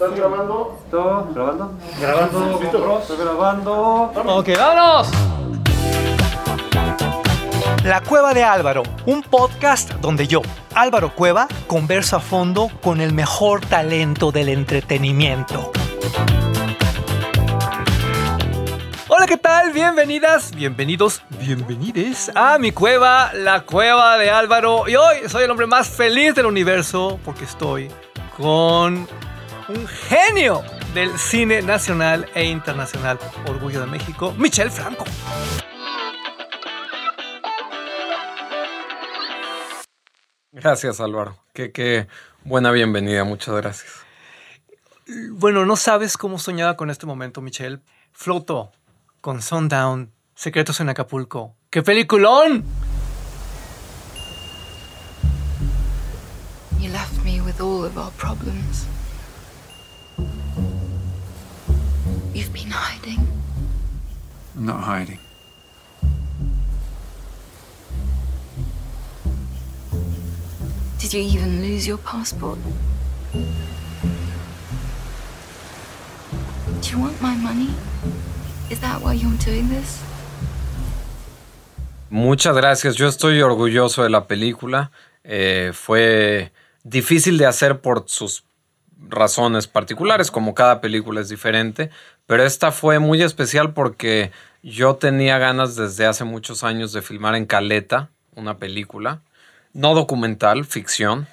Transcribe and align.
¿Estás 0.00 0.14
grabando? 0.14 0.78
¿Todo? 0.92 1.28
¿Grabando? 1.34 1.72
Grabando, 2.00 2.60
¿Listo? 2.62 2.98
Estoy 3.00 3.16
grabando. 3.16 4.12
Ok, 4.26 4.48
vámonos. 4.56 5.08
La 7.82 8.00
Cueva 8.02 8.32
de 8.32 8.44
Álvaro, 8.44 8.84
un 9.06 9.24
podcast 9.24 9.90
donde 9.94 10.28
yo, 10.28 10.40
Álvaro 10.72 11.16
Cueva, 11.16 11.48
converso 11.66 12.14
a 12.14 12.20
fondo 12.20 12.70
con 12.80 13.00
el 13.00 13.12
mejor 13.12 13.60
talento 13.66 14.30
del 14.30 14.50
entretenimiento. 14.50 15.72
Hola, 19.08 19.26
¿qué 19.26 19.36
tal? 19.36 19.72
Bienvenidas, 19.72 20.54
bienvenidos, 20.54 21.24
bienvenides 21.40 22.30
a 22.36 22.56
mi 22.58 22.70
cueva, 22.70 23.32
la 23.34 23.64
cueva 23.64 24.16
de 24.16 24.30
Álvaro. 24.30 24.88
Y 24.88 24.94
hoy 24.94 25.28
soy 25.28 25.42
el 25.42 25.50
hombre 25.50 25.66
más 25.66 25.88
feliz 25.88 26.36
del 26.36 26.46
universo 26.46 27.18
porque 27.24 27.46
estoy 27.46 27.90
con 28.36 29.08
un 29.68 29.86
genio 29.86 30.62
del 30.94 31.18
cine 31.18 31.60
nacional 31.62 32.28
e 32.34 32.44
internacional, 32.44 33.18
Orgullo 33.46 33.80
de 33.80 33.86
México, 33.86 34.32
Michel 34.38 34.70
Franco. 34.70 35.04
Gracias, 40.52 41.00
Álvaro. 41.00 41.36
Qué, 41.52 41.70
qué 41.70 42.08
buena 42.44 42.70
bienvenida, 42.70 43.24
muchas 43.24 43.54
gracias. 43.56 43.92
Bueno, 45.32 45.64
no 45.66 45.76
sabes 45.76 46.16
cómo 46.16 46.38
soñaba 46.38 46.76
con 46.76 46.90
este 46.90 47.06
momento, 47.06 47.40
Michelle. 47.40 47.80
Floto 48.12 48.72
con 49.20 49.42
Sundown, 49.42 50.12
Secretos 50.34 50.80
en 50.80 50.88
Acapulco. 50.88 51.54
¡Qué 51.70 51.82
peliculón! 51.82 52.64
You 56.80 56.90
left 56.90 57.24
me 57.24 57.40
with 57.40 57.60
all 57.60 57.84
of 57.84 57.96
our 57.96 58.10
problems. 58.12 58.86
You've 62.48 62.64
been 62.64 62.70
hiding. 62.70 63.18
I'm 64.56 64.64
not 64.64 64.80
hiding. 64.82 65.18
Did 70.98 71.12
you 71.12 71.20
even 71.20 71.60
lose 71.60 71.86
your 71.86 71.98
passport? 71.98 72.58
Do 76.80 76.90
you 76.90 76.98
want 76.98 77.20
my 77.20 77.36
money? 77.36 77.68
Is 78.70 78.80
that 78.80 79.02
why 79.02 79.12
you're 79.12 79.36
doing 79.44 79.68
this? 79.68 80.00
Muchas 82.08 82.56
gracias. 82.56 82.96
Yo 82.96 83.08
estoy 83.08 83.42
orgulloso 83.42 84.02
de 84.04 84.08
la 84.08 84.26
película. 84.26 84.90
Eh, 85.22 85.72
fue 85.74 86.50
difícil 86.82 87.36
de 87.36 87.44
hacer 87.44 87.82
por 87.82 88.04
sus 88.06 88.44
razones 89.06 89.66
particulares, 89.66 90.30
como 90.30 90.54
cada 90.54 90.80
película 90.80 91.20
es 91.20 91.28
diferente, 91.28 91.90
pero 92.28 92.44
esta 92.44 92.72
fue 92.72 92.98
muy 92.98 93.22
especial 93.22 93.72
porque 93.72 94.32
yo 94.62 94.96
tenía 94.96 95.38
ganas 95.38 95.76
desde 95.76 96.04
hace 96.04 96.24
muchos 96.24 96.62
años 96.62 96.92
de 96.92 97.00
filmar 97.00 97.34
en 97.34 97.46
Caleta 97.46 98.10
una 98.36 98.58
película, 98.58 99.22
no 99.72 99.94
documental, 99.94 100.66
ficción, 100.66 101.26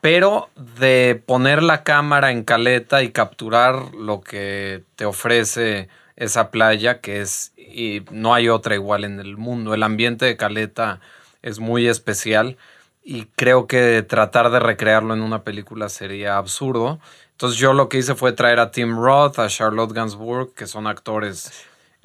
pero 0.00 0.48
de 0.56 1.22
poner 1.26 1.62
la 1.62 1.82
cámara 1.82 2.30
en 2.30 2.44
Caleta 2.44 3.02
y 3.02 3.10
capturar 3.10 3.94
lo 3.94 4.22
que 4.22 4.84
te 4.96 5.04
ofrece 5.04 5.90
esa 6.16 6.50
playa, 6.50 7.02
que 7.02 7.20
es, 7.20 7.52
y 7.58 8.02
no 8.10 8.32
hay 8.32 8.48
otra 8.48 8.74
igual 8.74 9.04
en 9.04 9.20
el 9.20 9.36
mundo. 9.36 9.74
El 9.74 9.82
ambiente 9.82 10.24
de 10.24 10.38
Caleta 10.38 11.00
es 11.42 11.58
muy 11.58 11.88
especial 11.88 12.56
y 13.04 13.26
creo 13.36 13.66
que 13.66 14.02
tratar 14.02 14.50
de 14.50 14.60
recrearlo 14.60 15.12
en 15.12 15.20
una 15.20 15.44
película 15.44 15.90
sería 15.90 16.38
absurdo. 16.38 17.00
Entonces 17.38 17.60
yo 17.60 17.72
lo 17.72 17.88
que 17.88 17.98
hice 17.98 18.16
fue 18.16 18.32
traer 18.32 18.58
a 18.58 18.72
Tim 18.72 18.96
Roth, 19.00 19.38
a 19.38 19.46
Charlotte 19.46 19.92
Gainsbourg, 19.92 20.54
que 20.54 20.66
son 20.66 20.88
actores. 20.88 21.52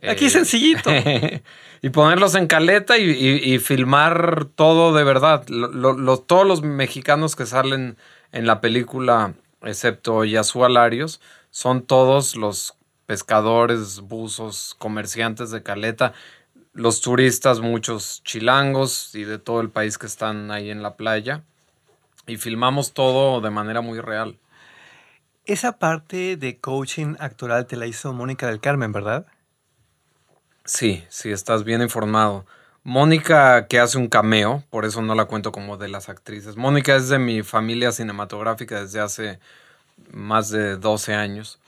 Aquí 0.08 0.26
eh, 0.26 0.30
sencillito. 0.30 0.92
y 1.82 1.90
ponerlos 1.90 2.36
en 2.36 2.46
caleta 2.46 3.00
y, 3.00 3.10
y- 3.10 3.54
y 3.56 3.58
filmar 3.58 4.46
todo 4.54 4.94
de 4.94 5.04
verdad. 5.04 5.44
Lo- 5.48 5.70
lo- 5.70 5.94
lo- 5.94 6.20
todos 6.20 6.46
los 6.46 6.62
mexicanos 6.62 7.36
que 7.36 7.48
salen 7.48 7.98
en 8.32 8.46
la 8.46 8.62
película, 8.62 9.34
excepto 9.64 10.24
Yasu 10.24 10.66
Alarios, 10.66 11.20
son 11.50 11.82
todos 11.82 12.36
los 12.36 12.76
pescadores, 13.08 14.02
buzos, 14.02 14.76
comerciantes 14.78 15.50
de 15.50 15.64
caleta, 15.64 16.14
los 16.74 17.02
turistas, 17.02 17.60
muchos 17.60 18.22
chilangos 18.24 19.16
y 19.16 19.24
de 19.24 19.40
todo 19.40 19.62
el 19.62 19.72
país 19.72 19.98
que 19.98 20.06
están 20.06 20.52
ahí 20.52 20.70
en 20.70 20.84
la 20.84 20.96
playa. 20.96 21.42
Y 22.28 22.38
filmamos 22.38 22.94
todo 22.94 23.42
de 23.42 23.50
manera 23.50 23.82
muy 23.82 24.00
real. 24.00 24.38
Esa 25.46 25.78
parte 25.78 26.38
de 26.38 26.60
coaching 26.60 27.16
actoral 27.20 27.66
te 27.68 27.76
la 27.76 27.86
hizo 27.86 28.14
Mónica 28.14 28.48
del 28.48 28.62
Carmen, 28.62 28.92
¿verdad? 28.92 29.26
Sí, 30.66 31.04
sí, 31.10 31.32
estás 31.32 31.64
bien 31.64 31.82
informado. 31.82 32.46
Mónica, 32.84 33.68
que 33.68 33.80
hace 33.80 33.98
un 33.98 34.08
cameo, 34.08 34.64
por 34.70 34.86
eso 34.86 35.02
no 35.02 35.16
la 35.16 35.26
cuento 35.26 35.52
como 35.52 35.78
de 35.78 35.90
las 35.90 36.10
actrices. 36.10 36.56
Mónica 36.56 36.96
es 36.96 37.10
de 37.10 37.20
mi 37.20 37.44
familia 37.44 37.92
cinematográfica 37.92 38.82
desde 38.82 39.00
hace 39.02 39.40
más 40.12 40.50
de 40.50 40.78
12 40.78 41.14
años. 41.14 41.60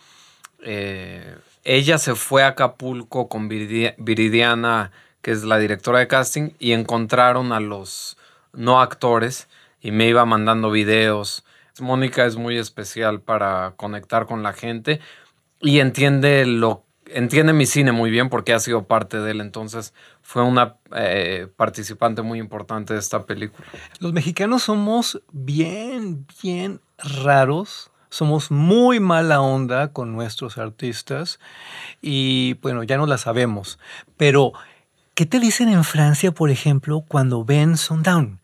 Eh, 0.62 1.36
ella 1.64 1.98
se 1.98 2.16
fue 2.16 2.44
a 2.44 2.50
Acapulco 2.50 3.28
con 3.28 3.50
Viridi- 3.50 3.96
Viridiana, 3.98 4.92
que 5.22 5.32
es 5.32 5.44
la 5.44 5.58
directora 5.58 6.00
de 6.00 6.08
casting, 6.08 6.52
y 6.60 6.72
encontraron 6.74 7.52
a 7.52 7.60
los 7.60 8.18
no 8.54 8.80
actores 8.82 9.48
y 9.82 9.92
me 9.92 10.08
iba 10.08 10.26
mandando 10.26 10.72
videos. 10.72 11.45
Mónica 11.82 12.26
es 12.26 12.36
muy 12.36 12.58
especial 12.58 13.22
para 13.22 13.74
conectar 13.78 14.26
con 14.26 14.44
la 14.44 14.54
gente 14.54 15.00
y 15.60 15.80
entiende 15.80 16.46
lo 16.46 16.86
entiende 17.08 17.54
mi 17.54 17.66
cine 17.66 17.92
muy 17.92 18.10
bien 18.10 18.30
porque 18.30 18.54
ha 18.54 18.60
sido 18.60 18.84
parte 18.84 19.20
de 19.20 19.32
él. 19.32 19.42
Entonces 19.42 19.94
fue 20.22 20.44
una 20.44 20.78
eh, 20.96 21.48
participante 21.56 22.22
muy 22.22 22.40
importante 22.40 22.94
de 22.94 23.00
esta 23.00 23.26
película. 23.26 23.68
Los 24.00 24.14
mexicanos 24.14 24.64
somos 24.64 25.22
bien, 25.32 26.26
bien 26.42 26.82
raros. 26.98 27.92
Somos 28.10 28.50
muy 28.50 29.02
mala 29.02 29.42
onda 29.42 29.92
con 29.92 30.14
nuestros 30.14 30.58
artistas 30.58 31.40
y 32.02 32.54
bueno, 32.62 32.84
ya 32.84 32.96
no 32.96 33.08
la 33.08 33.18
sabemos. 33.18 33.78
Pero, 34.16 34.54
¿qué 35.16 35.26
te 35.26 35.40
dicen 35.40 35.68
en 35.68 35.84
Francia, 35.84 36.32
por 36.32 36.50
ejemplo, 36.50 37.04
cuando 37.06 37.44
ven 37.44 37.76
Sundown? 37.76 38.40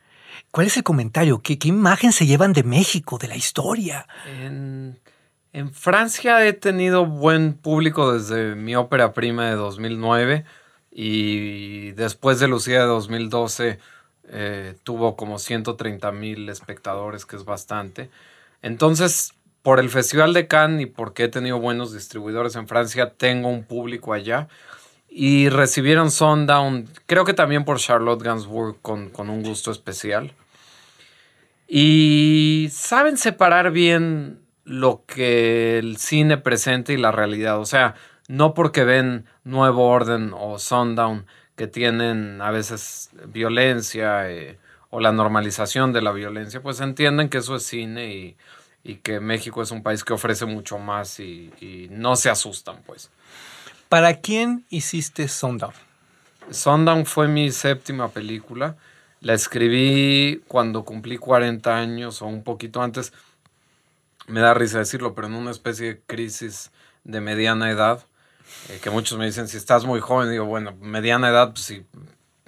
¿Cuál 0.49 0.67
es 0.67 0.77
el 0.77 0.83
comentario? 0.83 1.39
¿Qué, 1.39 1.57
qué 1.59 1.67
imagen 1.67 2.11
se 2.11 2.25
llevan 2.25 2.53
de 2.53 2.63
México, 2.63 3.17
de 3.17 3.27
la 3.27 3.35
historia? 3.35 4.07
En, 4.25 4.97
Francia 5.73 6.45
he 6.45 6.53
tenido 6.53 7.05
buen 7.05 7.53
público 7.53 8.13
desde 8.13 8.55
mi 8.55 8.75
ópera 8.75 9.13
prima 9.13 9.49
de 9.49 9.55
2009 9.55 10.45
y 10.91 11.91
después 11.91 12.39
de 12.39 12.47
Lucía 12.47 12.79
de 12.79 12.85
2012 12.85 13.79
eh, 14.29 14.75
tuvo 14.83 15.17
como 15.17 15.39
130 15.39 16.11
mil 16.13 16.47
espectadores, 16.47 17.25
que 17.25 17.35
es 17.35 17.43
bastante. 17.43 18.09
Entonces, 18.61 19.33
por 19.61 19.79
el 19.79 19.89
Festival 19.89 20.33
de 20.33 20.47
Cannes 20.47 20.83
y 20.83 20.85
porque 20.85 21.25
he 21.25 21.27
tenido 21.27 21.59
buenos 21.59 21.93
distribuidores 21.93 22.55
en 22.55 22.67
Francia, 22.67 23.13
tengo 23.15 23.49
un 23.49 23.63
público 23.63 24.13
allá. 24.13 24.47
Y 25.13 25.49
recibieron 25.49 26.09
Sundown, 26.09 26.87
creo 27.05 27.25
que 27.25 27.33
también 27.33 27.65
por 27.65 27.79
Charlotte 27.79 28.23
Gainsbourg, 28.23 28.81
con, 28.81 29.09
con 29.09 29.29
un 29.29 29.43
gusto 29.43 29.69
especial. 29.69 30.33
Y 31.67 32.69
saben 32.71 33.17
separar 33.17 33.71
bien 33.71 34.39
lo 34.63 35.03
que 35.05 35.79
el 35.79 35.97
cine 35.97 36.37
presenta 36.37 36.93
y 36.93 36.97
la 36.97 37.11
realidad. 37.11 37.59
O 37.59 37.65
sea, 37.65 37.95
no 38.29 38.53
porque 38.53 38.85
ven 38.85 39.25
Nuevo 39.43 39.85
Orden 39.89 40.31
o 40.33 40.57
Sundown 40.59 41.25
que 41.57 41.67
tienen 41.67 42.41
a 42.41 42.51
veces 42.51 43.09
violencia 43.27 44.31
eh, 44.31 44.57
o 44.91 45.01
la 45.01 45.11
normalización 45.11 45.91
de 45.91 46.01
la 46.01 46.13
violencia, 46.13 46.61
pues 46.61 46.79
entienden 46.79 47.27
que 47.27 47.39
eso 47.39 47.57
es 47.57 47.63
cine 47.63 48.37
y, 48.83 48.95
que 49.03 49.19
México 49.19 49.61
es 49.61 49.71
un 49.71 49.83
país 49.83 50.03
que 50.03 50.13
ofrece 50.13 50.45
mucho 50.45 50.79
más 50.79 51.19
y 51.19 51.87
no 51.91 52.15
se 52.15 52.29
asustan, 52.29 52.81
pues. 52.85 53.11
¿Para 53.91 54.21
quién 54.21 54.65
hiciste 54.69 55.27
Sundown? 55.27 55.73
Sundown 56.49 57.05
fue 57.05 57.27
mi 57.27 57.51
séptima 57.51 58.07
película. 58.07 58.77
La 59.19 59.33
escribí 59.33 60.41
cuando 60.47 60.85
cumplí 60.85 61.17
40 61.17 61.75
años 61.75 62.21
o 62.21 62.27
un 62.27 62.41
poquito 62.45 62.81
antes. 62.81 63.11
Me 64.27 64.39
da 64.39 64.53
risa 64.53 64.77
decirlo, 64.77 65.13
pero 65.13 65.27
en 65.27 65.33
una 65.33 65.51
especie 65.51 65.87
de 65.87 66.01
crisis 66.07 66.71
de 67.03 67.19
mediana 67.19 67.69
edad. 67.69 68.05
eh, 68.69 68.79
que 68.81 68.89
muchos 68.89 69.17
me 69.17 69.25
dicen, 69.25 69.49
si 69.49 69.57
estás 69.57 69.83
muy 69.83 69.99
joven, 69.99 70.31
digo, 70.31 70.45
bueno, 70.45 70.73
mediana 70.79 71.27
edad, 71.27 71.51
pues 71.51 71.65
si 71.65 71.85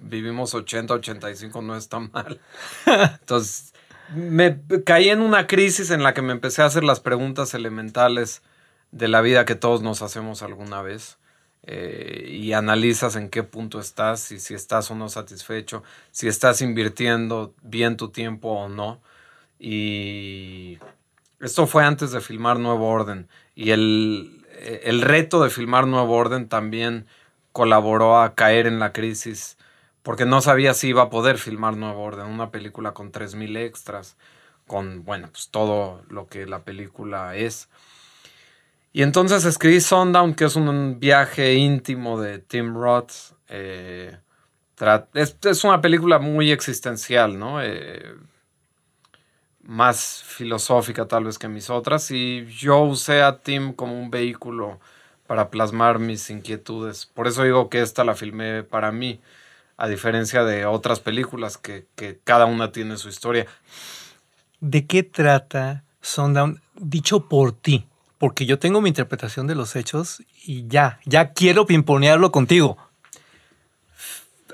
vivimos 0.02 0.54
80, 0.54 0.94
85 0.94 1.62
no 1.62 1.76
está 1.76 2.00
mal. 2.00 2.40
Entonces, 3.20 3.74
me 4.16 4.62
caí 4.86 5.10
en 5.10 5.20
una 5.20 5.46
crisis 5.48 5.92
en 5.92 6.04
la 6.04 6.14
que 6.14 6.22
me 6.22 6.32
empecé 6.32 6.62
a 6.62 6.68
hacer 6.68 6.86
las 6.86 7.02
preguntas 7.02 7.54
elementales 7.54 8.44
de 8.92 9.10
la 9.10 9.20
vida 9.20 9.44
que 9.44 9.56
todos 9.56 9.82
nos 9.82 10.02
hacemos 10.02 10.42
alguna 10.42 10.82
vez. 10.82 11.18
Eh, 11.64 12.28
y 12.30 12.54
analizas 12.54 13.16
en 13.16 13.30
qué 13.30 13.44
punto 13.44 13.80
estás 13.80 14.32
y 14.32 14.40
si 14.40 14.54
estás 14.54 14.92
o 14.92 14.96
no 14.96 15.10
satisfecho, 15.10 15.84
si 16.12 16.28
estás 16.28 16.62
invirtiendo 16.62 17.54
bien 17.64 17.98
tu 17.98 18.10
tiempo 18.10 18.50
o 18.50 18.70
no. 18.70 19.02
Y 19.60 20.80
Esto 21.40 21.68
fue 21.68 21.86
antes 21.86 22.12
de 22.12 22.22
filmar 22.22 22.60
Nuevo 22.60 22.88
Orden. 22.90 23.30
Y 23.56 23.72
el, 23.72 24.46
el 24.84 25.02
reto 25.02 25.44
de 25.44 25.50
filmar 25.50 25.88
Nuevo 25.88 26.16
Orden 26.16 26.50
también 26.50 27.08
colaboró 27.52 28.20
a 28.22 28.36
caer 28.36 28.68
en 28.68 28.80
la 28.80 28.94
crisis 28.94 29.58
porque 30.04 30.26
no 30.26 30.42
sabía 30.42 30.74
si 30.74 30.90
iba 30.90 31.04
a 31.04 31.10
poder 31.10 31.38
filmar 31.38 31.78
Nuevo 31.78 32.04
Orden, 32.04 32.28
una 32.28 32.52
película 32.52 32.94
con 32.94 33.12
3.000 33.12 33.58
extras, 33.58 34.18
con, 34.68 35.06
bueno, 35.06 35.30
pues 35.32 35.50
todo 35.50 36.04
lo 36.10 36.28
que 36.28 36.46
la 36.46 36.64
película 36.64 37.36
es. 37.36 37.70
Y 38.96 39.02
entonces 39.02 39.44
escribí 39.46 39.82
Sundown, 39.82 40.36
que 40.36 40.46
es 40.46 40.56
un 40.56 41.00
viaje 41.00 41.56
íntimo 41.56 42.22
de 42.22 42.38
Tim 42.38 42.76
Roth. 42.76 43.34
Eh, 43.50 44.16
es, 45.16 45.64
una 45.64 45.82
película 45.82 46.20
muy 46.20 46.52
existencial, 46.52 47.40
¿no? 47.40 47.62
Eh, 47.62 48.16
más 49.64 50.22
filosófica 50.24 51.08
tal 51.08 51.24
vez 51.24 51.40
que 51.40 51.48
mis 51.48 51.72
otras. 51.72 52.12
Y 52.12 52.46
yo 52.46 52.82
usé 52.82 53.24
a 53.24 53.40
Tim 53.40 53.74
como 53.74 54.00
un 54.00 54.12
vehículo 54.12 54.80
para 55.26 55.50
plasmar 55.50 55.98
mis 55.98 56.30
inquietudes. 56.30 57.08
Por 57.08 57.28
eso 57.28 57.44
digo 57.44 57.70
que 57.70 57.82
esta 57.82 58.04
la 58.04 58.14
filmé 58.14 58.62
para 58.62 58.92
mí, 58.92 59.20
a 59.76 59.88
diferencia 59.88 60.44
de 60.44 60.68
otras 60.68 61.00
películas 61.00 61.58
que 61.58 61.88
cada 62.24 62.46
una 62.46 62.72
tiene 62.72 62.98
su 62.98 63.10
historia. 63.10 63.48
¿De 64.60 64.86
qué 64.86 65.02
trata 65.02 65.84
Sundown 66.00 66.62
dicho 66.76 67.28
por 67.28 67.54
ti? 67.54 67.88
Porque 68.24 68.46
yo 68.46 68.58
tengo 68.58 68.80
mi 68.80 68.88
interpretación 68.88 69.48
de 69.48 69.56
los 69.56 69.76
hechos 69.76 70.24
y 70.46 70.66
ya, 70.70 70.98
ya 71.04 71.34
quiero 71.34 71.66
pimponearlo 71.66 72.32
contigo. 72.32 72.78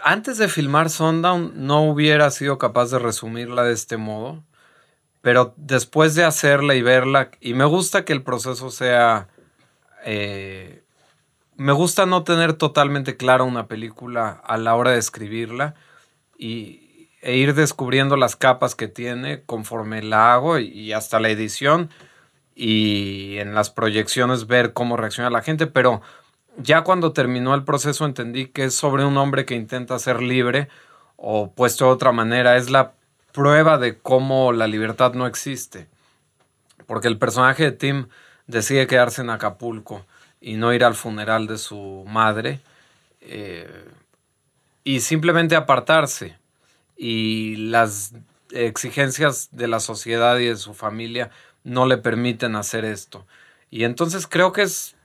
Antes 0.02 0.40
de 0.40 0.48
filmar 0.48 0.90
Sundown 0.90 1.52
no 1.68 1.84
hubiera 1.84 2.32
sido 2.32 2.58
capaz 2.58 2.90
de 2.90 2.98
resumirla 2.98 3.62
de 3.62 3.74
este 3.74 3.98
modo, 3.98 4.44
pero 5.22 5.54
después 5.56 6.16
de 6.16 6.24
hacerla 6.24 6.74
y 6.74 6.82
verla, 6.82 7.30
y 7.42 7.54
me 7.54 7.64
gusta 7.66 8.06
que 8.06 8.14
el 8.14 8.24
proceso 8.24 8.72
sea... 8.72 9.28
Eh, 10.04 10.82
me 11.56 11.72
gusta 11.72 12.08
no 12.08 12.24
tener 12.24 12.54
totalmente 12.54 13.18
clara 13.18 13.44
una 13.44 13.68
película 13.68 14.42
a 14.46 14.58
la 14.58 14.74
hora 14.74 14.94
de 14.94 14.98
escribirla 14.98 15.76
y, 16.40 17.08
e 17.22 17.36
ir 17.36 17.54
descubriendo 17.54 18.18
las 18.18 18.36
capas 18.36 18.74
que 18.74 18.88
tiene 18.88 19.44
conforme 19.44 20.02
la 20.02 20.34
hago 20.34 20.58
y 20.58 20.92
hasta 20.92 21.20
la 21.20 21.30
edición 21.30 21.92
y 22.62 23.38
en 23.38 23.56
las 23.56 23.70
proyecciones 23.70 24.46
ver 24.46 24.74
cómo 24.74 24.98
reacciona 24.98 25.30
la 25.30 25.42
gente, 25.42 25.66
pero 25.66 26.02
ya 26.58 26.82
cuando 26.82 27.14
terminó 27.14 27.56
el 27.56 27.64
proceso 27.64 28.06
entendí 28.06 28.48
que 28.48 28.66
es 28.66 28.76
sobre 28.76 29.06
un 29.06 29.16
hombre 29.16 29.46
que 29.46 29.56
intenta 29.56 29.98
ser 29.98 30.22
libre 30.22 30.68
o 31.16 31.54
puesto 31.54 31.86
de 31.86 31.92
otra 31.92 32.12
manera, 32.12 32.58
es 32.58 32.70
la 32.70 32.92
prueba 33.32 33.78
de 33.78 33.98
cómo 33.98 34.52
la 34.52 34.68
libertad 34.68 35.14
no 35.14 35.26
existe. 35.26 35.88
Porque 36.86 37.08
el 37.08 37.18
personaje 37.18 37.64
de 37.64 37.72
Tim 37.72 38.08
decide 38.46 38.88
quedarse 38.88 39.22
en 39.22 39.30
Acapulco 39.30 40.06
y 40.42 40.56
no 40.56 40.74
ir 40.74 40.84
al 40.84 40.96
funeral 40.96 41.48
de 41.48 41.58
su 41.58 42.04
madre 42.10 42.60
eh, 43.22 43.86
y 44.84 45.00
simplemente 45.00 45.56
apartarse. 45.56 46.38
Y 46.98 47.56
las 47.56 48.14
exigencias 48.52 49.48
de 49.54 49.70
la 49.70 49.80
sociedad 49.80 50.38
y 50.40 50.48
de 50.48 50.58
su 50.58 50.74
familia 50.74 51.32
no 51.64 51.86
le 51.86 51.98
permiten 51.98 52.56
hacer 52.56 52.86
esto. 52.86 53.26
Y 53.70 53.84
entonces 53.84 54.28
creo 54.28 54.52
que 54.52 54.64
es, 54.64 54.96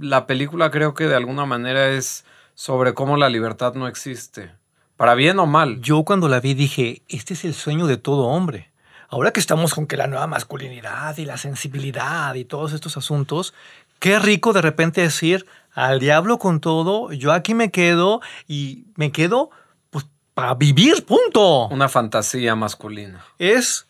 la 0.00 0.26
película 0.26 0.70
creo 0.70 0.94
que 0.94 1.06
de 1.06 1.16
alguna 1.16 1.46
manera 1.46 1.88
es 1.88 2.24
sobre 2.54 2.94
cómo 2.94 3.16
la 3.16 3.28
libertad 3.28 3.74
no 3.74 3.88
existe, 3.88 4.52
para 4.96 5.14
bien 5.14 5.38
o 5.38 5.46
mal. 5.46 5.80
Yo 5.80 6.04
cuando 6.04 6.28
la 6.28 6.40
vi 6.40 6.54
dije, 6.54 7.02
este 7.08 7.34
es 7.34 7.44
el 7.44 7.54
sueño 7.54 7.86
de 7.86 7.96
todo 7.96 8.26
hombre. 8.26 8.70
Ahora 9.08 9.30
que 9.30 9.40
estamos 9.40 9.74
con 9.74 9.86
que 9.86 9.96
la 9.96 10.06
nueva 10.06 10.26
masculinidad 10.26 11.16
y 11.18 11.26
la 11.26 11.36
sensibilidad 11.36 12.34
y 12.34 12.44
todos 12.44 12.72
estos 12.72 12.96
asuntos, 12.96 13.52
qué 13.98 14.18
rico 14.18 14.52
de 14.52 14.62
repente 14.62 15.02
decir, 15.02 15.46
al 15.74 16.00
diablo 16.00 16.38
con 16.38 16.60
todo, 16.60 17.12
yo 17.12 17.32
aquí 17.32 17.54
me 17.54 17.70
quedo 17.70 18.20
y 18.48 18.84
me 18.96 19.12
quedo 19.12 19.50
pues 19.90 20.06
para 20.34 20.54
vivir, 20.54 21.04
punto. 21.04 21.68
Una 21.68 21.88
fantasía 21.88 22.54
masculina. 22.54 23.24
Es 23.38 23.86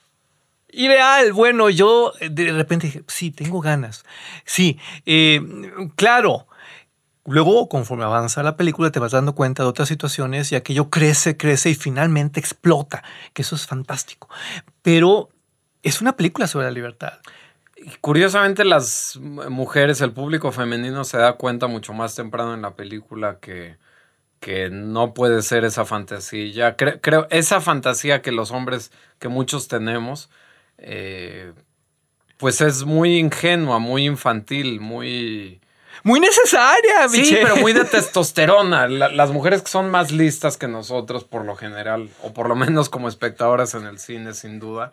Ideal, 0.73 1.35
bueno, 1.35 1.69
yo 1.69 2.15
eh, 2.21 2.31
de 2.31 2.51
repente 2.51 2.87
dije, 2.87 3.05
sí, 3.07 3.31
tengo 3.31 3.61
ganas. 3.61 4.05
Sí, 4.47 4.79
eh, 5.05 5.41
claro. 5.97 6.49
Luego, 7.27 7.69
conforme 7.69 8.05
avanza 8.05 8.43
la 8.43 8.57
película, 8.57 8.91
te 8.91 8.99
vas 8.99 9.13
dando 9.13 9.35
cuenta 9.35 9.63
de 9.63 9.69
otras 9.69 9.89
situaciones 9.89 10.51
y 10.51 10.57
aquello 10.57 10.91
crece, 10.91 11.37
crece 11.37 11.71
y 11.71 11.75
finalmente 11.75 12.41
explota, 12.41 13.05
que 13.33 13.43
eso 13.43 13.55
es 13.55 13.67
fantástico. 13.67 14.29
Pero 14.81 15.29
es 15.83 16.01
una 16.01 16.17
película 16.17 16.47
sobre 16.47 16.67
la 16.67 16.73
libertad. 16.73 17.21
Curiosamente, 18.01 18.65
las 18.65 19.19
mujeres, 19.21 20.01
el 20.01 20.13
público 20.13 20.53
femenino 20.53 21.05
se 21.05 21.19
da 21.19 21.35
cuenta 21.35 21.67
mucho 21.67 21.93
más 21.93 22.15
temprano 22.15 22.55
en 22.55 22.63
la 22.63 22.75
película 22.75 23.39
que, 23.41 23.77
que 24.41 24.71
no 24.71 25.15
puede 25.15 25.43
ser 25.43 25.65
esa 25.65 25.85
fantasía. 25.85 26.77
Creo, 26.77 27.01
creo, 27.01 27.27
esa 27.31 27.61
fantasía 27.61 28.23
que 28.23 28.33
los 28.33 28.51
hombres, 28.53 28.91
que 29.21 29.29
muchos 29.29 29.69
tenemos, 29.69 30.31
eh, 30.83 31.53
pues 32.37 32.61
es 32.61 32.85
muy 32.85 33.19
ingenua, 33.19 33.79
muy 33.79 34.07
infantil, 34.07 34.81
muy... 34.81 35.61
Muy 36.05 36.19
necesaria, 36.19 37.09
Sí, 37.09 37.39
pero 37.41 37.57
muy 37.57 37.73
de 37.73 37.85
testosterona. 37.85 38.89
las 38.89 39.31
mujeres 39.31 39.63
que 39.63 39.71
son 39.71 39.91
más 39.91 40.11
listas 40.11 40.57
que 40.57 40.67
nosotros, 40.67 41.23
por 41.23 41.45
lo 41.45 41.55
general, 41.55 42.11
o 42.23 42.33
por 42.33 42.49
lo 42.49 42.57
menos 42.57 42.89
como 42.89 43.09
espectadoras 43.09 43.75
en 43.75 43.87
el 43.87 44.01
cine, 44.01 44.35
sin 44.35 44.59
duda, 44.59 44.91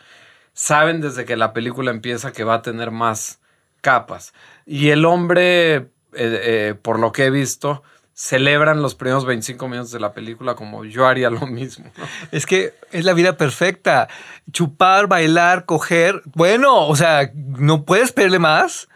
saben 0.53 1.01
desde 1.01 1.25
que 1.25 1.35
la 1.35 1.53
película 1.53 1.89
empieza 1.89 2.31
que 2.31 2.43
va 2.43 2.55
a 2.55 2.61
tener 2.61 2.91
más 2.91 3.39
capas. 3.81 4.33
Y 4.67 4.89
el 4.89 5.05
hombre, 5.05 5.75
eh, 5.75 5.87
eh, 6.13 6.75
por 6.79 6.99
lo 6.99 7.11
que 7.11 7.25
he 7.25 7.29
visto, 7.31 7.81
celebran 8.19 8.81
los 8.81 8.95
primeros 8.95 9.23
25 9.25 9.69
minutos 9.69 9.91
de 9.93 9.99
la 10.01 10.11
película 10.11 10.53
como 10.53 10.83
yo 10.83 11.07
haría 11.07 11.29
lo 11.29 11.47
mismo. 11.47 11.89
Es 12.33 12.45
que 12.45 12.73
es 12.91 13.05
la 13.05 13.13
vida 13.13 13.37
perfecta. 13.37 14.09
Chupar, 14.51 15.07
bailar, 15.07 15.63
coger. 15.63 16.21
Bueno, 16.35 16.85
o 16.85 16.97
sea, 16.97 17.31
¿no 17.33 17.85
puedes 17.85 18.11
pedirle 18.11 18.37
más? 18.37 18.89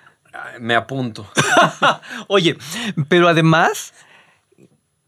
Me 0.60 0.76
apunto. 0.76 1.26
Oye, 2.28 2.58
pero 3.08 3.30
además, 3.30 3.94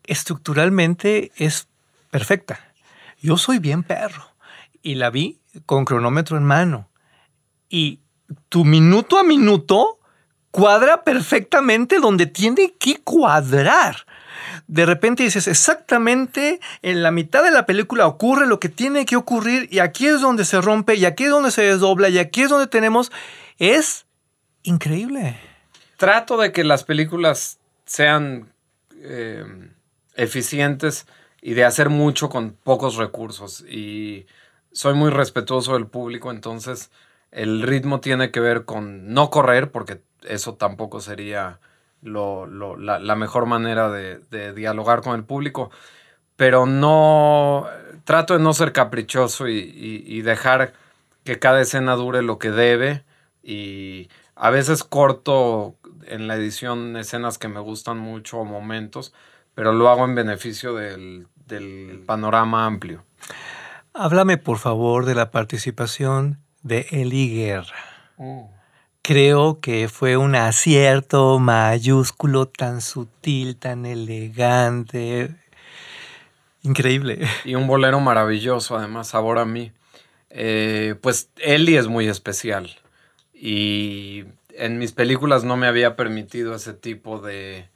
estructuralmente 0.05 1.33
es 1.35 1.67
perfecta. 2.09 2.73
Yo 3.21 3.37
soy 3.37 3.59
bien 3.59 3.83
perro 3.83 4.31
y 4.81 4.95
la 4.95 5.09
vi 5.09 5.41
con 5.65 5.83
cronómetro 5.83 6.37
en 6.37 6.45
mano. 6.45 6.87
Y 7.67 7.99
tu 8.47 8.63
minuto 8.63 9.19
a 9.19 9.23
minuto 9.23 9.94
cuadra 10.55 11.03
perfectamente 11.03 11.99
donde 11.99 12.27
tiene 12.27 12.75
que 12.79 13.01
cuadrar. 13.03 14.05
De 14.67 14.85
repente 14.85 15.23
dices, 15.23 15.49
exactamente 15.49 16.61
en 16.81 17.03
la 17.03 17.11
mitad 17.11 17.43
de 17.43 17.51
la 17.51 17.65
película 17.65 18.07
ocurre 18.07 18.47
lo 18.47 18.57
que 18.57 18.69
tiene 18.69 19.05
que 19.05 19.17
ocurrir 19.17 19.67
y 19.69 19.79
aquí 19.79 20.07
es 20.07 20.21
donde 20.21 20.45
se 20.45 20.61
rompe 20.61 20.95
y 20.95 21.03
aquí 21.03 21.25
es 21.25 21.29
donde 21.29 21.51
se 21.51 21.63
desdobla 21.63 22.07
y 22.07 22.19
aquí 22.19 22.43
es 22.43 22.49
donde 22.49 22.67
tenemos... 22.67 23.11
Es 23.57 24.05
increíble. 24.63 25.37
Trato 25.97 26.37
de 26.37 26.53
que 26.53 26.63
las 26.63 26.85
películas 26.85 27.59
sean 27.85 28.53
eh, 29.01 29.43
eficientes 30.15 31.05
y 31.41 31.53
de 31.53 31.65
hacer 31.65 31.89
mucho 31.89 32.29
con 32.29 32.51
pocos 32.51 32.95
recursos. 32.95 33.59
Y 33.69 34.25
soy 34.71 34.93
muy 34.93 35.09
respetuoso 35.09 35.73
del 35.73 35.87
público, 35.87 36.31
entonces 36.31 36.91
el 37.31 37.61
ritmo 37.61 37.99
tiene 37.99 38.31
que 38.31 38.39
ver 38.39 38.63
con 38.63 39.13
no 39.13 39.29
correr, 39.29 39.71
porque 39.71 39.99
eso 40.27 40.55
tampoco 40.55 40.99
sería 40.99 41.59
la, 42.01 43.15
mejor 43.15 43.45
manera 43.45 43.89
de, 43.89 44.53
dialogar 44.53 45.01
con 45.01 45.15
el 45.15 45.23
público, 45.23 45.71
pero 46.35 46.65
no, 46.65 47.67
trato 48.03 48.33
de 48.33 48.43
no 48.43 48.53
ser 48.53 48.71
caprichoso 48.73 49.47
y, 49.47 50.21
dejar 50.21 50.73
que 51.23 51.39
cada 51.39 51.61
escena 51.61 51.95
dure 51.95 52.21
lo 52.21 52.37
que 52.37 52.51
debe 52.51 53.03
y 53.41 54.09
a 54.35 54.49
veces 54.49 54.83
corto 54.83 55.75
en 56.07 56.27
la 56.27 56.35
edición 56.35 56.95
escenas 56.97 57.37
que 57.37 57.47
me 57.47 57.59
gustan 57.59 57.97
mucho 57.97 58.39
o 58.39 58.45
momentos, 58.45 59.13
pero 59.55 59.73
lo 59.73 59.89
hago 59.89 60.05
en 60.05 60.15
beneficio 60.15 60.75
del, 60.75 61.27
panorama 62.05 62.65
amplio. 62.65 63.03
Háblame 63.93 64.37
por 64.37 64.57
favor 64.57 65.05
de 65.05 65.15
la 65.15 65.31
participación 65.31 66.39
de 66.63 66.85
Eli 66.91 67.33
Guerra. 67.33 67.75
Oh 68.17 68.54
creo 69.05 69.59
que 69.59 69.87
fue 69.87 70.17
un 70.17 70.33
acierto 70.33 71.37
mayúsculo 71.37 72.47
tan 72.47 72.81
sutil, 72.81 73.55
tan 73.55 73.85
elegante. 73.85 75.29
Increíble. 76.63 77.19
Y 77.43 77.53
un 77.53 77.67
bolero 77.67 77.99
maravilloso, 77.99 78.75
además, 78.75 79.09
sabor 79.09 79.37
a 79.37 79.45
mí. 79.45 79.71
Eh, 80.31 80.95
pues 81.01 81.29
Ellie 81.37 81.77
es 81.77 81.87
muy 81.87 82.07
especial. 82.07 82.79
Y 83.31 84.23
en 84.55 84.79
mis 84.79 84.91
películas 84.91 85.43
no 85.43 85.55
me 85.55 85.67
había 85.67 85.95
permitido 85.95 86.55
ese 86.55 86.73
tipo 86.73 87.19
de, 87.19 87.69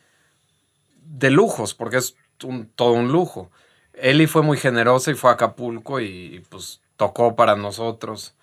de 1.03 1.29
lujos, 1.29 1.75
porque 1.75 1.97
es 1.97 2.15
todo 2.73 2.93
un 2.93 3.11
lujo. 3.11 3.51
Ellie 3.93 4.25
fue 4.25 4.41
muy 4.41 4.57
generosa 4.57 5.11
y 5.11 5.13
fue 5.13 5.29
a 5.29 5.33
Acapulco 5.33 5.99
y 5.99 6.43
pues 6.49 6.81
tocó 6.97 7.35
para 7.35 7.55
nosotros 7.55 8.33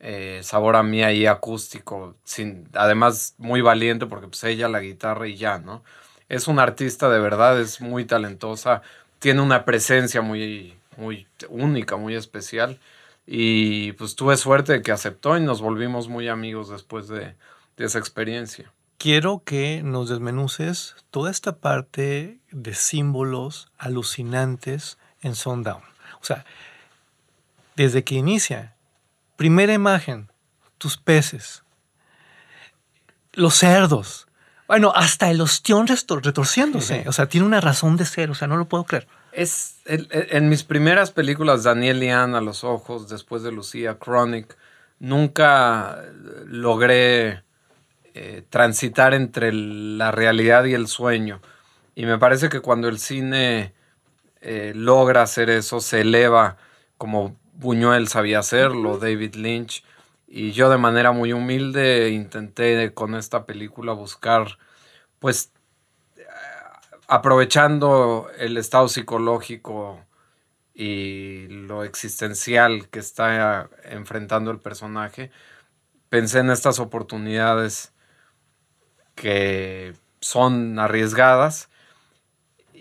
eh, 0.00 0.40
sabor 0.42 0.76
a 0.76 0.82
mí 0.82 1.02
ahí 1.02 1.26
acústico, 1.26 2.16
sin, 2.24 2.68
además 2.74 3.34
muy 3.38 3.60
valiente 3.60 4.06
porque 4.06 4.28
pues 4.28 4.44
ella 4.44 4.68
la 4.68 4.80
guitarra 4.80 5.26
y 5.26 5.36
ya, 5.36 5.58
¿no? 5.58 5.82
Es 6.28 6.48
una 6.48 6.62
artista 6.62 7.08
de 7.08 7.18
verdad, 7.18 7.60
es 7.60 7.80
muy 7.80 8.04
talentosa, 8.04 8.82
tiene 9.18 9.40
una 9.40 9.64
presencia 9.64 10.20
muy, 10.20 10.74
muy 10.96 11.26
única, 11.48 11.96
muy 11.96 12.14
especial 12.14 12.78
y 13.26 13.92
pues 13.92 14.16
tuve 14.16 14.36
suerte 14.36 14.74
de 14.74 14.82
que 14.82 14.92
aceptó 14.92 15.36
y 15.36 15.40
nos 15.40 15.60
volvimos 15.60 16.08
muy 16.08 16.28
amigos 16.28 16.68
después 16.68 17.08
de, 17.08 17.34
de 17.76 17.84
esa 17.84 17.98
experiencia. 17.98 18.72
Quiero 18.98 19.42
que 19.44 19.82
nos 19.82 20.08
desmenuces 20.08 20.96
toda 21.10 21.30
esta 21.30 21.56
parte 21.56 22.38
de 22.50 22.74
símbolos 22.74 23.68
alucinantes 23.76 24.98
en 25.20 25.34
Sundown. 25.34 25.82
O 26.20 26.24
sea, 26.24 26.44
desde 27.76 28.04
que 28.04 28.14
inicia, 28.14 28.75
primera 29.36 29.72
imagen, 29.72 30.30
tus 30.78 30.96
peces, 30.96 31.62
los 33.32 33.54
cerdos, 33.54 34.26
bueno, 34.68 34.92
hasta 34.96 35.30
el 35.30 35.40
ostión 35.40 35.86
retorciéndose. 35.86 37.04
O 37.06 37.12
sea, 37.12 37.28
tiene 37.28 37.46
una 37.46 37.60
razón 37.60 37.96
de 37.96 38.04
ser, 38.04 38.30
o 38.30 38.34
sea, 38.34 38.48
no 38.48 38.56
lo 38.56 38.66
puedo 38.66 38.84
creer. 38.84 39.06
Es 39.30 39.76
el- 39.84 40.08
en 40.10 40.48
mis 40.48 40.64
primeras 40.64 41.12
películas, 41.12 41.62
Daniel 41.62 42.02
y 42.02 42.08
Anne 42.08 42.38
a 42.38 42.40
los 42.40 42.64
ojos, 42.64 43.08
después 43.08 43.42
de 43.42 43.52
Lucía, 43.52 43.98
Chronic, 44.02 44.56
nunca 44.98 46.00
eh, 46.02 46.10
logré 46.46 47.42
eh, 48.18 48.42
transitar 48.48 49.12
entre 49.12 49.52
la 49.52 50.10
realidad 50.10 50.64
y 50.64 50.72
el 50.72 50.86
sueño. 50.88 51.42
Y 51.94 52.06
me 52.06 52.18
parece 52.18 52.48
que 52.48 52.60
cuando 52.60 52.88
el 52.88 52.98
cine 52.98 53.74
eh, 54.40 54.72
logra 54.74 55.20
hacer 55.22 55.50
eso, 55.50 55.80
se 55.80 56.00
eleva 56.00 56.56
como 56.96 57.36
Buñuel 57.58 58.08
sabía 58.08 58.40
hacerlo, 58.40 58.98
David 58.98 59.34
Lynch. 59.36 59.82
Y 60.28 60.52
yo 60.52 60.68
de 60.70 60.78
manera 60.78 61.12
muy 61.12 61.32
humilde 61.32 62.10
intenté 62.10 62.92
con 62.92 63.14
esta 63.14 63.46
película 63.46 63.92
buscar, 63.92 64.58
pues, 65.20 65.52
aprovechando 67.08 68.28
el 68.38 68.56
estado 68.58 68.88
psicológico 68.88 70.04
y 70.74 71.46
lo 71.48 71.84
existencial 71.84 72.88
que 72.90 72.98
está 72.98 73.70
enfrentando 73.84 74.50
el 74.50 74.60
personaje, 74.60 75.30
pensé 76.10 76.40
en 76.40 76.50
estas 76.50 76.78
oportunidades 76.80 77.94
que 79.14 79.94
son 80.20 80.78
arriesgadas 80.78 81.70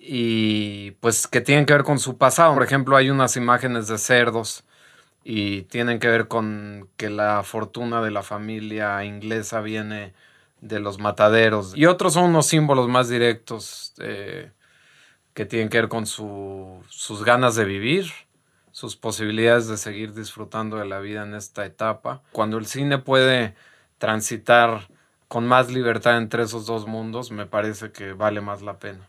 y 0.08 0.92
pues 1.00 1.28
que 1.28 1.42
tienen 1.42 1.66
que 1.66 1.74
ver 1.74 1.84
con 1.84 1.98
su 2.00 2.18
pasado. 2.18 2.54
Por 2.54 2.64
ejemplo, 2.64 2.96
hay 2.96 3.10
unas 3.10 3.36
imágenes 3.38 3.88
de 3.88 3.98
cerdos 3.98 4.64
y 5.24 5.64
tienen 5.64 6.00
que 6.00 6.08
ver 6.08 6.28
con 6.28 6.88
que 6.98 7.10
la 7.10 7.42
fortuna 7.44 8.02
de 8.02 8.12
la 8.12 8.22
familia 8.22 9.04
inglesa 9.04 9.62
viene 9.62 10.14
de 10.62 10.80
los 10.80 11.00
mataderos. 11.00 11.76
Y 11.76 11.88
otros 11.88 12.14
son 12.14 12.26
unos 12.26 12.46
símbolos 12.46 12.88
más 12.88 13.10
directos 13.10 13.94
eh, 13.98 14.52
que 15.34 15.46
tienen 15.46 15.70
que 15.70 15.80
ver 15.80 15.90
con 15.90 16.06
su- 16.06 16.84
sus 16.90 17.24
ganas 17.24 17.56
de 17.56 17.66
vivir, 17.66 18.06
sus 18.72 18.96
posibilidades 18.96 19.68
de 19.68 19.78
seguir 19.78 20.14
disfrutando 20.14 20.78
de 20.78 20.86
la 20.86 21.00
vida 21.00 21.24
en 21.24 21.34
esta 21.34 21.66
etapa. 21.66 22.22
Cuando 22.32 22.58
el 22.60 22.68
cine 22.68 23.00
puede 23.00 23.56
transitar 23.98 24.88
con 25.28 25.48
más 25.48 25.72
libertad 25.72 26.18
entre 26.18 26.44
esos 26.44 26.68
dos 26.68 26.86
mundos, 26.86 27.32
me 27.32 27.48
parece 27.48 27.92
que 27.92 28.14
vale 28.14 28.42
más 28.42 28.62
la 28.62 28.78
pena. 28.78 29.08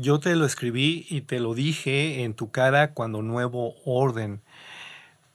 Yo 0.00 0.20
te 0.20 0.36
lo 0.36 0.46
escribí 0.46 1.06
y 1.10 1.22
te 1.22 1.40
lo 1.40 1.54
dije 1.54 2.22
en 2.22 2.34
tu 2.34 2.52
cara 2.52 2.92
cuando 2.92 3.20
Nuevo 3.20 3.74
Orden. 3.84 4.40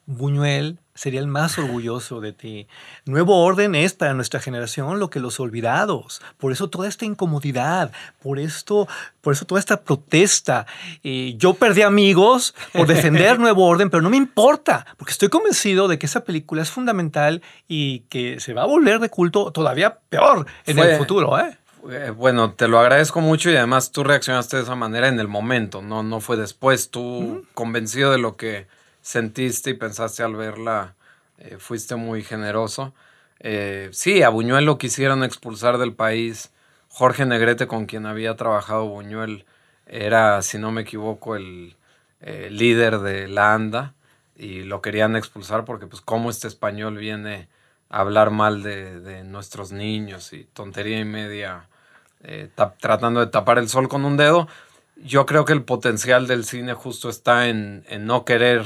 Buñuel 0.06 0.80
sería 0.96 1.20
el 1.20 1.28
más 1.28 1.58
orgulloso 1.58 2.22
de 2.22 2.32
ti. 2.32 2.68
Nuevo 3.06 3.42
Orden 3.44 3.76
es 3.76 3.94
para 3.94 4.14
nuestra 4.14 4.40
generación 4.40 5.00
lo 5.00 5.10
que 5.10 5.20
los 5.20 5.40
olvidados. 5.42 6.22
Por 6.38 6.54
eso 6.54 6.70
toda 6.70 6.88
esta 6.88 7.04
incomodidad, 7.04 7.92
por 8.22 8.40
esto, 8.40 8.88
por 9.20 9.34
eso 9.34 9.44
toda 9.46 9.60
esta 9.60 9.82
protesta. 9.82 10.66
Y 11.04 11.36
yo 11.36 11.56
perdí 11.56 11.82
amigos 11.82 12.56
por 12.72 12.88
defender 12.88 13.40
Nuevo 13.40 13.66
Orden, 13.66 13.90
pero 13.90 14.02
no 14.02 14.10
me 14.10 14.18
importa, 14.18 14.86
porque 14.98 15.12
estoy 15.12 15.28
convencido 15.30 15.90
de 15.90 16.00
que 16.00 16.06
esa 16.06 16.24
película 16.24 16.62
es 16.62 16.70
fundamental 16.70 17.42
y 17.68 18.00
que 18.10 18.40
se 18.40 18.54
va 18.54 18.64
a 18.64 18.68
volver 18.68 19.00
de 19.00 19.10
culto 19.10 19.52
todavía 19.52 20.00
peor 20.10 20.46
en 20.66 20.78
Fue- 20.78 20.92
el 20.94 20.98
futuro, 20.98 21.38
¿eh? 21.38 21.58
Eh, 21.90 22.12
Bueno, 22.12 22.54
te 22.54 22.68
lo 22.68 22.80
agradezco 22.80 23.20
mucho 23.22 23.50
y 23.50 23.56
además 23.56 23.92
tú 23.92 24.04
reaccionaste 24.04 24.58
de 24.58 24.64
esa 24.64 24.76
manera 24.76 25.08
en 25.08 25.20
el 25.20 25.28
momento, 25.28 25.82
no, 25.82 26.04
no 26.04 26.20
fue 26.22 26.38
después. 26.38 26.90
Tú, 26.90 27.46
convencido 27.54 28.12
de 28.12 28.18
lo 28.20 28.38
que 28.38 28.68
sentiste 29.02 29.72
y 29.72 29.74
pensaste 29.74 30.24
al 30.24 30.36
verla, 30.36 30.96
eh, 31.38 31.58
fuiste 31.60 31.96
muy 31.96 32.24
generoso. 32.24 32.94
Eh, 33.40 33.90
sí, 33.92 34.24
a 34.24 34.30
Buñuel 34.30 34.66
lo 34.66 34.78
quisieron 34.78 35.24
expulsar 35.24 35.78
del 35.78 35.94
país. 35.94 36.52
Jorge 36.90 37.26
Negrete, 37.26 37.68
con 37.68 37.86
quien 37.86 38.06
había 38.06 38.36
trabajado 38.36 38.88
Buñuel, 38.88 39.46
era, 39.88 40.42
si 40.42 40.58
no 40.58 40.72
me 40.72 40.82
equivoco, 40.82 41.36
el 41.36 41.76
líder 42.50 43.00
de 43.00 43.28
la 43.28 43.54
ANDA 43.54 43.96
y 44.38 44.62
lo 44.64 44.82
querían 44.82 45.16
expulsar 45.18 45.66
porque, 45.66 45.88
pues, 45.88 46.02
cómo 46.02 46.30
este 46.30 46.48
español 46.48 46.98
viene 46.98 47.50
a 47.90 48.00
hablar 48.00 48.32
mal 48.32 48.64
de, 48.64 49.00
de 49.02 49.24
nuestros 49.26 49.72
niños 49.74 50.32
y 50.34 50.46
tontería 50.46 51.00
y 51.00 51.06
media, 51.06 51.68
eh, 52.24 52.50
tratando 52.80 53.20
de 53.20 53.28
tapar 53.28 53.58
el 53.58 53.70
sol 53.70 53.88
con 53.90 54.06
un 54.06 54.18
dedo. 54.18 54.48
Yo 54.98 55.26
creo 55.26 55.46
que 55.46 55.54
el 55.54 55.64
potencial 55.64 56.28
del 56.28 56.46
cine 56.46 56.74
justo 56.74 57.10
está 57.10 57.48
en, 57.48 57.84
en 57.90 58.06
no 58.06 58.26
querer 58.26 58.66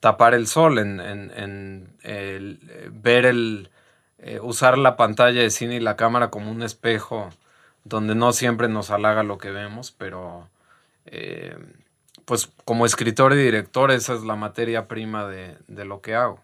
tapar 0.00 0.34
el 0.34 0.46
sol, 0.46 0.78
en, 0.78 1.00
en- 1.00 1.32
en, 1.36 1.88
eh, 2.02 2.90
ver 2.92 3.24
el, 3.26 3.70
eh, 4.18 4.40
usar 4.42 4.76
la 4.78 4.96
pantalla 4.96 5.40
de 5.40 5.50
cine 5.50 5.76
y 5.76 5.80
la 5.80 5.96
cámara 5.96 6.30
como 6.30 6.50
un 6.50 6.62
espejo 6.62 7.30
donde 7.84 8.14
no 8.14 8.32
siempre 8.32 8.68
nos 8.68 8.90
halaga 8.90 9.22
lo 9.22 9.38
que 9.38 9.50
vemos, 9.50 9.92
pero 9.96 10.48
eh, 11.06 11.56
pues 12.24 12.50
como 12.64 12.84
escritor 12.84 13.32
y 13.32 13.36
director 13.36 13.90
esa 13.92 14.14
es 14.14 14.22
la 14.22 14.34
materia 14.36 14.86
prima 14.88 15.26
de, 15.26 15.56
de 15.68 15.84
lo 15.84 16.00
que 16.00 16.14
hago. 16.16 16.40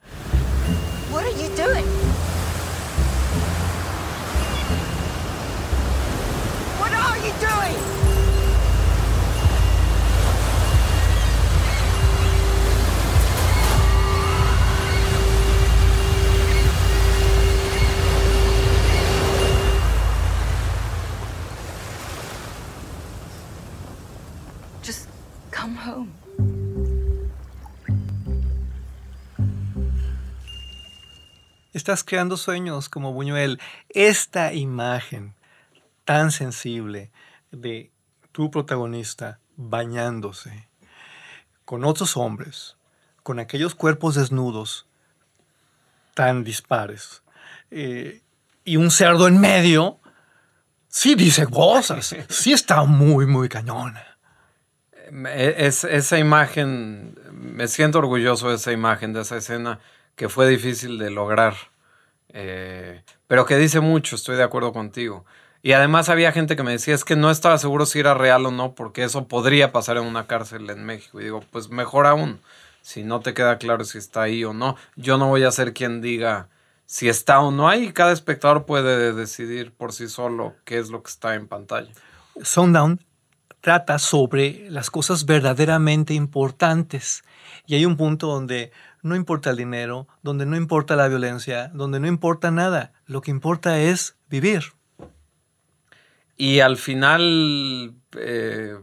Estás 31.83 32.05
creando 32.05 32.37
sueños 32.37 32.89
como 32.89 33.12
Buñuel. 33.12 33.61
Esta 33.89 34.53
imagen 34.53 35.35
tan 36.05 36.31
sensible 36.31 37.11
de 37.51 37.91
tu 38.31 38.53
protagonista 38.53 39.41
bañándose 39.57 40.69
con 41.65 41.85
otros 41.85 42.17
hombres, 42.17 42.77
con 43.25 43.41
aquellos 43.41 43.75
cuerpos 43.75 44.15
desnudos 44.15 44.87
tan 46.15 46.45
dispares, 46.45 47.25
eh, 47.73 48.23
y 48.65 48.77
un 48.77 48.93
cerdo 48.93 49.27
en 49.27 49.41
medio, 49.41 49.99
sí 50.87 51.17
dice 51.17 51.49
cosas, 51.49 52.15
sí 52.29 52.53
está 52.53 52.85
muy, 52.85 53.27
muy 53.27 53.49
cañona. 53.49 54.07
E- 55.11 55.67
Es, 55.67 55.83
esa 55.83 56.17
imagen, 56.21 57.19
me 57.33 57.67
siento 57.67 57.99
orgulloso 57.99 58.51
de 58.51 58.55
esa 58.55 58.71
imagen, 58.71 59.12
de 59.12 59.23
esa 59.23 59.39
escena 59.39 59.81
que 60.15 60.29
fue 60.29 60.47
difícil 60.49 60.97
de 60.97 61.11
lograr, 61.11 61.72
eh, 62.33 63.03
pero 63.27 63.47
que 63.47 63.57
dice 63.57 63.81
mucho, 63.81 64.17
estoy 64.17 64.37
de 64.37 64.43
acuerdo 64.43 64.73
contigo. 64.73 65.25
Y 65.62 65.73
además 65.73 66.09
había 66.09 66.33
gente 66.33 66.57
que 66.57 66.65
me 66.65 66.73
decía, 66.73 66.95
es 66.95 67.05
que 67.05 67.15
no 67.15 67.31
estaba 67.31 67.57
seguro 67.59 67.87
si 67.87 68.01
era 68.01 68.15
real 68.15 68.47
o 68.47 68.51
no, 68.51 68.75
porque 68.75 69.05
eso 69.05 69.29
podría 69.29 69.71
pasar 69.71 69.97
en 69.97 70.05
una 70.05 70.27
cárcel 70.27 70.69
en 70.71 70.85
México. 70.85 71.21
Y 71.21 71.25
digo, 71.25 71.45
pues 71.51 71.69
mejor 71.71 72.07
aún, 72.07 72.41
si 72.81 73.05
no 73.05 73.21
te 73.21 73.33
queda 73.33 73.59
claro 73.59 73.85
si 73.85 73.99
está 73.99 74.23
ahí 74.23 74.45
o 74.45 74.53
no, 74.53 74.77
yo 74.97 75.19
no 75.19 75.29
voy 75.29 75.45
a 75.45 75.53
ser 75.53 75.73
quien 75.73 76.01
diga 76.01 76.49
si 76.85 77.09
está 77.09 77.41
o 77.41 77.51
no 77.51 77.69
ahí, 77.69 77.93
cada 77.93 78.12
espectador 78.12 78.67
puede 78.67 79.15
decidir 79.15 79.73
por 79.73 79.93
sí 79.93 80.09
solo 80.09 80.55
qué 80.65 80.79
es 80.79 80.91
lo 80.91 81.03
que 81.03 81.11
está 81.11 81.35
en 81.37 81.47
pantalla. 81.47 81.91
Sundown 82.43 83.01
trata 83.62 83.99
sobre 83.99 84.69
las 84.69 84.90
cosas 84.90 85.25
verdaderamente 85.25 86.12
importantes. 86.12 87.25
Y 87.66 87.76
hay 87.76 87.87
un 87.87 87.97
punto 87.97 88.26
donde 88.26 88.73
no 89.02 89.16
importa 89.16 89.50
el 89.50 89.57
dinero, 89.57 90.07
donde 90.23 90.45
no 90.45 90.57
importa 90.57 90.97
la 90.97 91.09
violencia, 91.09 91.69
donde 91.73 91.99
no 92.00 92.07
importa 92.09 92.50
nada. 92.50 92.92
Lo 93.07 93.23
que 93.23 93.31
importa 93.31 93.78
es 93.81 94.16
vivir. 94.28 94.75
Y 96.37 96.61
al 96.61 96.76
final, 96.76 97.95
eh, 98.19 98.76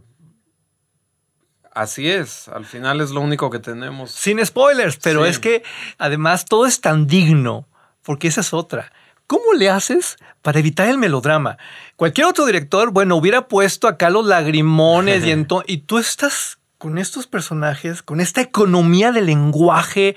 Así 1.72 2.10
es, 2.10 2.48
al 2.50 2.66
final 2.66 3.00
es 3.00 3.12
lo 3.12 3.22
único 3.22 3.50
que 3.50 3.60
tenemos. 3.60 4.12
Sin 4.12 4.44
spoilers, 4.46 4.98
pero 4.98 5.24
Sí. 5.24 5.30
es 5.30 5.40
que 5.40 5.64
además 5.98 6.44
todo 6.46 6.66
es 6.66 6.82
tan 6.82 7.06
digno, 7.08 7.68
porque 8.02 8.28
esa 8.28 8.42
es 8.42 8.54
otra. 8.54 8.92
¿Cómo 9.30 9.54
le 9.54 9.70
haces 9.70 10.18
para 10.42 10.58
evitar 10.58 10.90
el 10.90 10.98
melodrama? 10.98 11.60
Cualquier 11.96 12.26
otro 12.26 12.48
director, 12.48 12.90
bueno, 12.90 13.16
hubiera 13.16 13.48
puesto 13.48 13.88
acá 13.88 14.10
los 14.10 14.26
lagrimones 14.26 15.24
y, 15.24 15.30
y 15.68 15.78
tú 15.78 16.00
estás 16.00 16.58
con 16.80 16.98
estos 16.98 17.28
personajes, 17.28 18.02
con 18.02 18.22
esta 18.22 18.42
economía 18.42 19.12
de 19.12 19.22
lenguaje, 19.22 20.16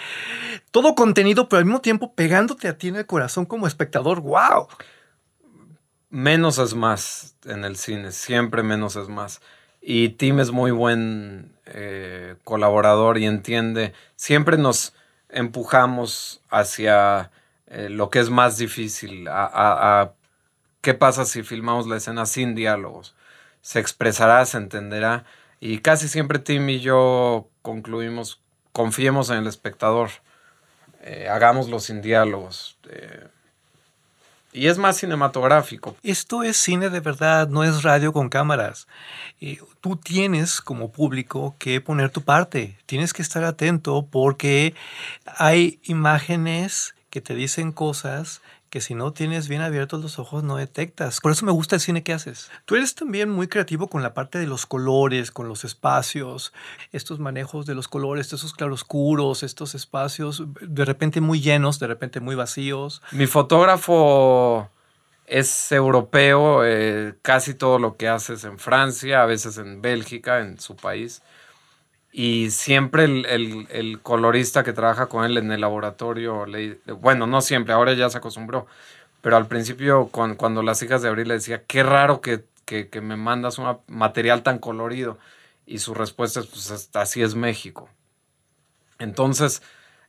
todo 0.70 0.94
contenido, 0.94 1.46
pero 1.46 1.58
al 1.58 1.66
mismo 1.66 1.82
tiempo 1.82 2.14
pegándote 2.14 2.68
a 2.68 2.78
ti 2.78 2.88
en 2.88 2.96
el 2.96 3.04
corazón 3.04 3.44
como 3.44 3.66
espectador. 3.66 4.22
¡Wow! 4.22 4.68
Menos 6.08 6.56
es 6.56 6.74
más 6.74 7.36
en 7.44 7.64
el 7.64 7.76
cine, 7.76 8.12
siempre 8.12 8.62
menos 8.62 8.96
es 8.96 9.08
más. 9.08 9.42
Y 9.82 10.08
Tim 10.08 10.40
es 10.40 10.52
muy 10.52 10.70
buen 10.70 11.52
eh, 11.66 12.36
colaborador 12.44 13.18
y 13.18 13.26
entiende, 13.26 13.92
siempre 14.16 14.56
nos 14.56 14.94
empujamos 15.28 16.40
hacia 16.48 17.30
eh, 17.72 17.88
lo 17.88 18.10
que 18.10 18.20
es 18.20 18.30
más 18.30 18.58
difícil, 18.58 19.26
a, 19.28 19.50
a- 20.02 20.12
qué 20.82 20.94
pasa 20.94 21.24
si 21.24 21.42
filmamos 21.42 21.86
la 21.86 21.96
escena 21.96 22.26
sin 22.26 22.54
diálogos. 22.54 23.14
Se 23.62 23.78
expresará, 23.80 24.44
se 24.46 24.58
entenderá 24.58 25.24
y 25.60 25.78
casi 25.78 26.08
siempre 26.08 26.38
Tim 26.38 26.68
y 26.68 26.80
yo 26.80 27.48
concluimos, 27.62 28.40
confiemos 28.72 29.30
en 29.30 29.38
el 29.38 29.46
espectador, 29.46 30.10
eh, 31.02 31.28
hagámoslo 31.28 31.78
sin 31.80 32.02
diálogos. 32.02 32.76
eh, 32.88 33.28
y 34.54 34.66
es 34.66 34.76
más 34.76 34.98
cinematográfico. 34.98 35.96
Esto 36.02 36.42
es 36.42 36.58
cine 36.58 36.90
de 36.90 37.00
verdad, 37.00 37.48
no 37.48 37.64
es 37.64 37.82
radio 37.82 38.12
con 38.12 38.28
cámaras. 38.28 38.86
Tú 39.80 39.96
tienes 39.96 40.60
como 40.60 40.92
público 40.92 41.56
que 41.58 41.80
poner 41.80 42.10
tu 42.10 42.20
parte, 42.20 42.76
tienes 42.84 43.14
que 43.14 43.22
estar 43.22 43.44
atento 43.44 44.06
porque 44.10 44.74
hay 45.24 45.80
imágenes 45.84 46.94
que 47.12 47.20
te 47.20 47.34
dicen 47.34 47.72
cosas 47.72 48.40
que 48.70 48.80
si 48.80 48.94
no 48.94 49.12
tienes 49.12 49.46
bien 49.46 49.60
abiertos 49.60 50.02
los 50.02 50.18
ojos 50.18 50.44
no 50.44 50.56
detectas. 50.56 51.20
Por 51.20 51.32
eso 51.32 51.44
me 51.44 51.52
gusta 51.52 51.76
el 51.76 51.82
cine 51.82 52.02
que 52.02 52.14
haces. 52.14 52.50
Tú 52.64 52.74
eres 52.74 52.94
también 52.94 53.28
muy 53.28 53.48
creativo 53.48 53.88
con 53.88 54.02
la 54.02 54.14
parte 54.14 54.38
de 54.38 54.46
los 54.46 54.64
colores, 54.64 55.30
con 55.30 55.46
los 55.46 55.62
espacios, 55.64 56.54
estos 56.90 57.18
manejos 57.18 57.66
de 57.66 57.74
los 57.74 57.86
colores, 57.86 58.32
esos 58.32 58.54
claroscuros, 58.54 59.42
estos 59.42 59.74
espacios 59.74 60.44
de 60.62 60.84
repente 60.86 61.20
muy 61.20 61.42
llenos, 61.42 61.78
de 61.78 61.86
repente 61.86 62.18
muy 62.20 62.34
vacíos. 62.34 63.02
Mi 63.10 63.26
fotógrafo 63.26 64.70
es 65.26 65.70
europeo, 65.70 66.64
eh, 66.64 67.14
casi 67.20 67.52
todo 67.52 67.78
lo 67.78 67.98
que 67.98 68.08
hace 68.08 68.32
es 68.32 68.44
en 68.44 68.58
Francia, 68.58 69.22
a 69.22 69.26
veces 69.26 69.58
en 69.58 69.82
Bélgica, 69.82 70.40
en 70.40 70.58
su 70.58 70.76
país. 70.76 71.20
Y 72.12 72.50
siempre 72.50 73.04
el, 73.04 73.26
el- 73.70 74.00
colorista 74.02 74.62
que 74.64 74.72
trabaja 74.74 75.06
con 75.08 75.24
él 75.24 75.38
en 75.38 75.50
el 75.52 75.60
laboratorio, 75.62 76.46
le- 76.46 76.78
bueno, 77.00 77.26
no 77.26 77.40
siempre, 77.40 77.72
ahora 77.74 77.94
ya 77.94 78.10
se 78.10 78.18
acostumbró, 78.18 78.66
pero 79.22 79.36
al 79.36 79.46
principio 79.48 80.08
cuan- 80.08 80.36
cuando 80.36 80.62
las 80.62 80.82
hijas 80.82 81.02
de 81.02 81.08
Abril 81.08 81.28
le 81.28 81.34
decía, 81.34 81.64
qué 81.66 81.82
raro 81.82 82.20
que, 82.20 82.44
que- 82.66 83.00
me 83.02 83.16
mandas 83.16 83.58
un 83.58 83.78
material 83.88 84.42
tan 84.42 84.58
colorido. 84.58 85.18
Y 85.66 85.78
su 85.78 85.94
respuesta 85.94 86.40
es, 86.40 86.46
pues 86.46 86.70
es- 86.70 86.90
así 86.96 87.22
es 87.22 87.34
México. 87.36 87.88
Entonces, 88.98 89.62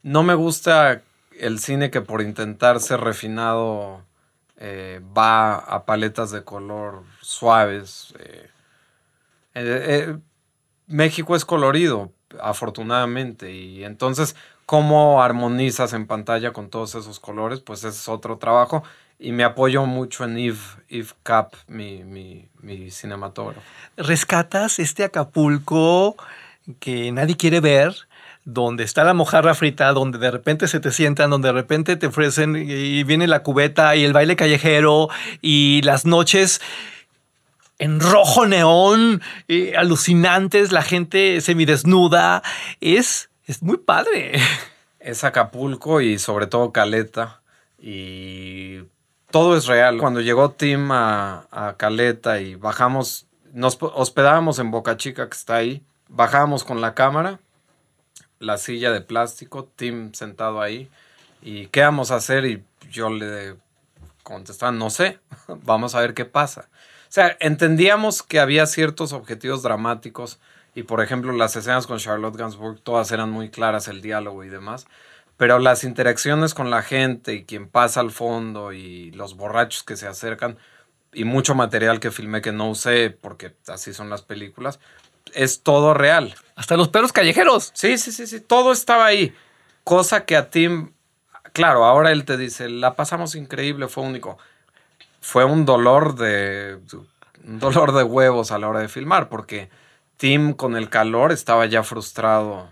no 0.04 0.24
me 0.24 0.36
gusta 0.36 1.02
el 1.40 1.60
cine 1.60 1.90
que 1.92 2.02
por 2.02 2.22
intentar 2.22 2.80
ser 2.80 3.02
refinado 3.02 4.04
eh, 4.58 5.02
va 5.18 5.56
a 5.58 5.86
paletas 5.86 6.32
de 6.32 6.44
color 6.44 7.04
suaves. 7.22 8.14
Eh, 8.20 8.50
eh, 9.56 10.18
México 10.88 11.36
es 11.36 11.46
colorido, 11.46 12.12
afortunadamente, 12.42 13.52
y 13.54 13.84
entonces 13.84 14.36
cómo 14.66 15.22
armonizas 15.22 15.94
en 15.94 16.08
pantalla 16.08 16.52
con 16.52 16.70
todos 16.70 16.96
esos 16.96 17.20
colores, 17.20 17.60
pues 17.60 17.84
es 17.84 18.08
otro 18.08 18.38
trabajo. 18.38 18.84
Y 19.20 19.32
me 19.32 19.44
apoyo 19.44 19.86
mucho 19.86 20.26
en 20.26 20.38
Yves, 20.38 20.78
Yves 20.90 21.16
Cap, 21.24 21.54
mi, 21.68 22.04
mi, 22.04 22.50
mi 22.62 22.92
cinematógrafo. 22.92 23.62
rescatas 23.96 24.80
este 24.80 25.04
Acapulco 25.04 26.18
que 26.80 27.12
nadie 27.12 27.38
quiere 27.38 27.60
ver, 27.60 27.94
donde 28.46 28.84
está 28.84 29.04
la 29.04 29.14
mojarra 29.14 29.54
frita, 29.54 29.94
donde 29.94 30.18
de 30.18 30.32
repente 30.32 30.68
se 30.68 30.80
te 30.80 30.92
sientan, 30.92 31.30
donde 31.30 31.50
de 31.50 31.54
repente 31.54 31.96
te 31.96 32.08
ofrecen 32.08 32.56
y 32.56 33.04
viene 33.04 33.28
la 33.28 33.44
cubeta 33.44 33.96
y 33.96 34.04
el 34.04 34.14
baile 34.14 34.36
callejero 34.36 35.10
y 35.42 35.82
las 35.84 36.06
noches 36.06 36.60
en 37.80 38.00
rojo 38.00 38.46
neón, 38.46 39.22
eh, 39.48 39.74
alucinantes, 39.76 40.72
la 40.72 40.82
gente 40.82 41.42
semidesnuda. 41.42 42.44
Es, 42.82 43.30
es 43.46 43.62
muy 43.64 43.78
padre. 43.78 44.40
es 45.00 45.24
Acapulco 45.24 46.02
y 46.02 46.20
sobre 46.20 46.48
todo 46.48 46.72
Caleta. 46.72 47.42
Y 47.80 48.84
todo 49.32 49.58
es 49.58 49.66
real. 49.66 49.98
Cuando 49.98 50.22
llegó 50.22 50.52
Tim 50.52 50.92
a, 50.92 51.48
a 51.52 51.76
Caleta 51.78 52.40
y 52.40 52.56
bajamos, 52.56 53.28
nos 53.52 53.78
hospedábamos 53.82 54.60
en 54.60 54.72
Boca 54.72 54.98
Chica, 54.98 55.28
que 55.28 55.36
está 55.36 55.56
ahí. 55.56 55.84
Bajábamos 56.08 56.64
con 56.64 56.80
la 56.80 56.94
cámara, 56.94 57.40
la 58.40 58.58
silla 58.58 58.92
de 58.92 59.02
plástico, 59.02 59.68
Tim 59.76 60.14
sentado 60.14 60.62
ahí. 60.62 60.90
¿Y 61.42 61.68
qué 61.68 61.82
vamos 61.82 62.12
a 62.12 62.16
hacer? 62.16 62.46
Y 62.46 62.64
yo 62.92 63.10
le 63.10 63.56
contestaba, 64.24 64.72
no 64.72 64.90
sé, 64.90 65.20
vamos 65.48 65.96
a 65.96 66.00
ver 66.00 66.14
qué 66.14 66.26
pasa. 66.26 66.70
O 67.14 67.16
sea, 67.16 67.38
entendíamos 67.40 68.24
que 68.24 68.40
había 68.40 68.66
ciertos 68.66 69.14
objetivos 69.14 69.62
dramáticos 69.62 70.40
y, 70.74 70.82
por 70.82 71.00
ejemplo, 71.00 71.32
las 71.32 71.56
escenas 71.56 71.86
con 71.86 72.00
Charlotte 72.00 72.36
Gainsbourg, 72.36 72.82
todas 72.82 73.12
eran 73.12 73.30
muy 73.30 73.52
claras, 73.52 73.88
el 73.88 74.02
diálogo 74.02 74.44
y 74.44 74.50
demás. 74.50 74.88
Pero 75.38 75.60
las 75.60 75.84
interacciones 75.84 76.56
con 76.56 76.72
la 76.72 76.82
gente 76.82 77.36
y 77.36 77.44
quien 77.44 77.68
pasa 77.68 78.00
al 78.00 78.10
fondo 78.10 78.74
y 78.74 79.12
los 79.12 79.38
borrachos 79.38 79.84
que 79.84 79.96
se 79.96 80.08
acercan 80.08 80.58
y 81.14 81.24
mucho 81.24 81.54
material 81.54 82.00
que 82.00 82.10
filmé 82.10 82.42
que 82.42 82.52
no 82.52 82.72
usé 82.72 83.12
porque 83.12 83.54
así 83.68 83.94
son 83.94 84.10
las 84.10 84.24
películas, 84.24 84.80
es 85.36 85.62
todo 85.62 85.94
real. 85.94 86.34
Hasta 86.56 86.78
los 86.78 86.90
perros 86.90 87.14
callejeros. 87.14 87.70
Sí, 87.76 88.00
sí, 88.00 88.12
sí, 88.12 88.26
sí, 88.26 88.40
todo 88.40 88.72
estaba 88.72 89.06
ahí. 89.06 89.36
Cosa 89.84 90.26
que 90.26 90.36
a 90.36 90.50
Tim, 90.50 90.94
claro, 91.52 91.86
ahora 91.86 92.12
él 92.12 92.26
te 92.26 92.38
dice, 92.38 92.70
la 92.70 92.96
pasamos 92.96 93.36
increíble, 93.36 93.88
fue 93.88 94.04
único. 94.04 94.40
Fue 95.26 95.46
un 95.46 95.64
dolor 95.66 96.16
de 96.16 96.78
un 97.46 97.60
dolor 97.60 97.94
de 97.94 98.04
huevos 98.04 98.52
a 98.52 98.58
la 98.60 98.68
hora 98.68 98.80
de 98.80 98.90
filmar, 98.90 99.30
porque 99.30 99.70
Tim 100.18 100.52
con 100.54 100.76
el 100.76 100.90
calor 100.90 101.32
estaba 101.32 101.66
ya 101.66 101.82
frustrado 101.84 102.72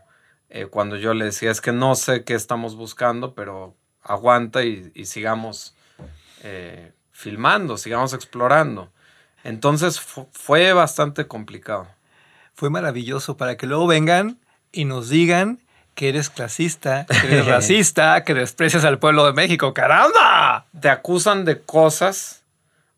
eh, 0.49 0.65
cuando 0.65 0.97
yo 0.97 1.13
le 1.13 1.25
decía, 1.25 1.49
es 1.49 1.61
que 1.61 1.71
no 1.71 1.95
sé 1.95 2.25
qué 2.25 2.33
estamos 2.33 2.75
buscando, 2.75 3.33
pero 3.35 3.73
aguanta 4.03 4.63
y, 4.63 4.91
y 4.95 5.05
sigamos 5.05 5.75
eh, 6.43 6.91
filmando, 7.11 7.77
sigamos 7.77 8.13
explorando. 8.13 8.91
Entonces 9.45 10.01
fu- 10.01 10.27
fue 10.33 10.73
bastante 10.73 11.27
complicado. 11.27 11.87
Fue 12.53 12.69
maravilloso 12.69 13.37
para 13.37 13.55
que 13.55 13.65
luego 13.65 13.87
vengan 13.87 14.39
y 14.73 14.83
nos 14.85 15.07
digan 15.09 15.59
que 15.95 16.09
eres 16.09 16.29
clasista, 16.29 17.05
que 17.05 17.27
eres 17.27 17.45
racista, 17.47 18.23
que 18.25 18.33
desprecias 18.33 18.83
al 18.83 18.99
pueblo 18.99 19.25
de 19.25 19.33
México. 19.33 19.73
¡Caramba! 19.73 20.65
te 20.79 20.89
acusan 20.89 21.45
de 21.45 21.61
cosas 21.61 22.40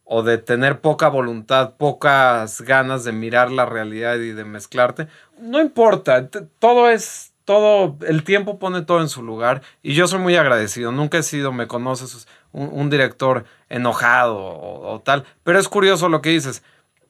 o 0.05 0.23
de 0.23 0.37
tener 0.37 0.81
poca 0.81 1.07
voluntad, 1.07 1.75
pocas 1.77 2.61
ganas 2.61 3.03
de 3.03 3.11
mirar 3.11 3.51
la 3.51 3.65
realidad 3.65 4.15
y 4.17 4.31
de 4.31 4.45
mezclarte, 4.45 5.07
no 5.39 5.61
importa, 5.61 6.29
todo 6.59 6.89
es, 6.89 7.33
todo, 7.45 7.97
el 8.05 8.23
tiempo 8.23 8.59
pone 8.59 8.81
todo 8.81 9.01
en 9.01 9.09
su 9.09 9.23
lugar 9.23 9.61
y 9.81 9.93
yo 9.93 10.07
soy 10.07 10.19
muy 10.19 10.35
agradecido, 10.35 10.91
nunca 10.91 11.17
he 11.17 11.23
sido, 11.23 11.51
me 11.51 11.67
conoces, 11.67 12.27
un, 12.51 12.69
un 12.71 12.89
director 12.89 13.45
enojado 13.69 14.37
o, 14.37 15.01
tal, 15.01 15.25
pero 15.43 15.59
es 15.59 15.69
curioso 15.69 16.09
lo 16.09 16.21
que 16.21 16.29
dices, 16.29 16.63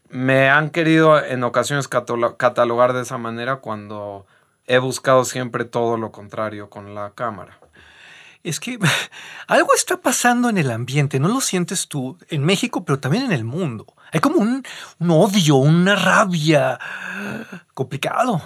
me 0.10 0.50
han 0.50 0.70
querido 0.70 1.24
en 1.24 1.44
ocasiones 1.44 1.90
catalo- 1.90 2.38
catalogar 2.38 2.94
de 2.94 3.02
esa 3.02 3.18
manera 3.18 3.58
cuando 3.58 4.26
he 4.68 4.78
buscado 4.78 5.26
siempre 5.26 5.66
todo 5.66 5.98
lo 5.98 6.12
contrario 6.12 6.70
con 6.70 6.94
la 6.96 7.12
cámara. 7.16 7.60
Es 8.44 8.60
que 8.60 8.78
algo 9.48 9.74
está 9.74 9.98
pasando 9.98 10.50
en 10.50 10.58
el 10.58 10.70
ambiente, 10.70 11.20
¿no 11.20 11.30
lo 11.30 11.42
sientes 11.42 11.88
tú? 11.88 12.18
En 12.30 12.44
México, 12.44 12.84
pero 12.86 13.00
también 13.00 13.26
en 13.26 13.32
el 13.32 13.46
mundo. 13.46 13.86
Hay 14.12 14.20
como 14.20 14.38
un, 14.38 14.64
odio, 15.10 15.56
una 15.56 15.96
rabia. 15.96 16.80
Complicado. 17.74 18.42